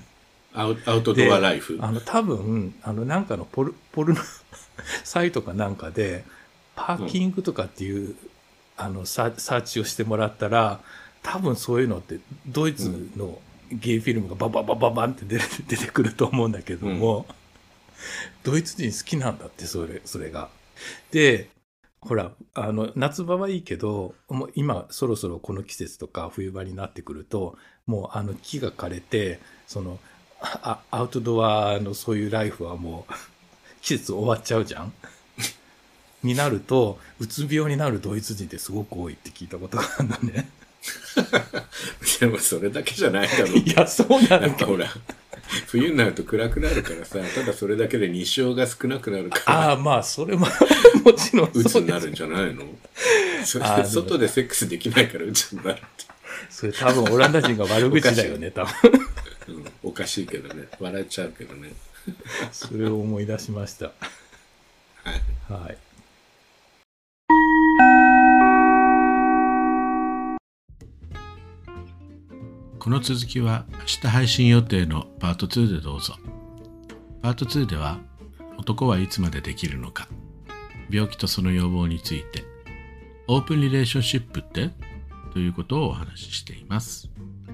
[0.56, 1.78] アウアウトドアライフ。
[1.82, 4.22] あの多分あのなんかのポルポルノ
[5.04, 6.26] サイトかなんかで
[6.76, 8.16] パーキングとかっていう、
[8.78, 10.82] あのササーチをしてもらったら
[11.24, 13.40] 多分そういうのってドイツの
[13.72, 17.26] ゲイフィルムがバババババンって出て出てくると思うんだけども、
[18.44, 20.50] ドイツ人好きなんだってそれそれが。
[21.12, 21.50] で
[22.06, 30.00] ほら、あの、夏場はいいけど、もう今そろそろこの季節とか冬場になってくると、もうあの木が枯れて、その、
[30.42, 33.14] あアウトドアのそういうライフはもう
[33.82, 34.94] 季節終わっちゃうじゃん
[36.24, 40.50] になると、うつ病になるドイツ人ってすごく多いって聞いたことがあるんだね。
[42.20, 43.58] でもそれだけじゃないだろう。
[43.58, 44.88] いや、そうなんなんかほら、
[45.68, 49.70] 冬になると暗くなるからさ、ただそれだけで日照が少なくなるから。
[49.70, 50.48] ああ、まあ、それも
[51.04, 52.64] もちろんうつになるんじゃないの？
[53.46, 55.86] それあー外でセックスできないからうつになるって。
[56.50, 58.74] それ多分オランダ人が悪口だよね、多分。
[59.48, 60.68] うん、おかしいけどね。
[60.80, 61.74] 笑っちゃうけどね。
[62.52, 63.86] それを思い出しました。
[63.88, 63.92] は
[65.50, 65.54] い。
[65.54, 65.78] はい。
[72.78, 76.16] この続きは明日配信予定のパート2でどうぞ。
[77.24, 78.00] パート2では
[78.60, 80.08] 男はいつまでできるのか、
[80.92, 82.44] 病気とその予防について、
[83.28, 84.70] オープンリレーションシップって？
[85.34, 87.10] ということをお話ししています。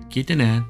[0.10, 0.64] 聞いてね。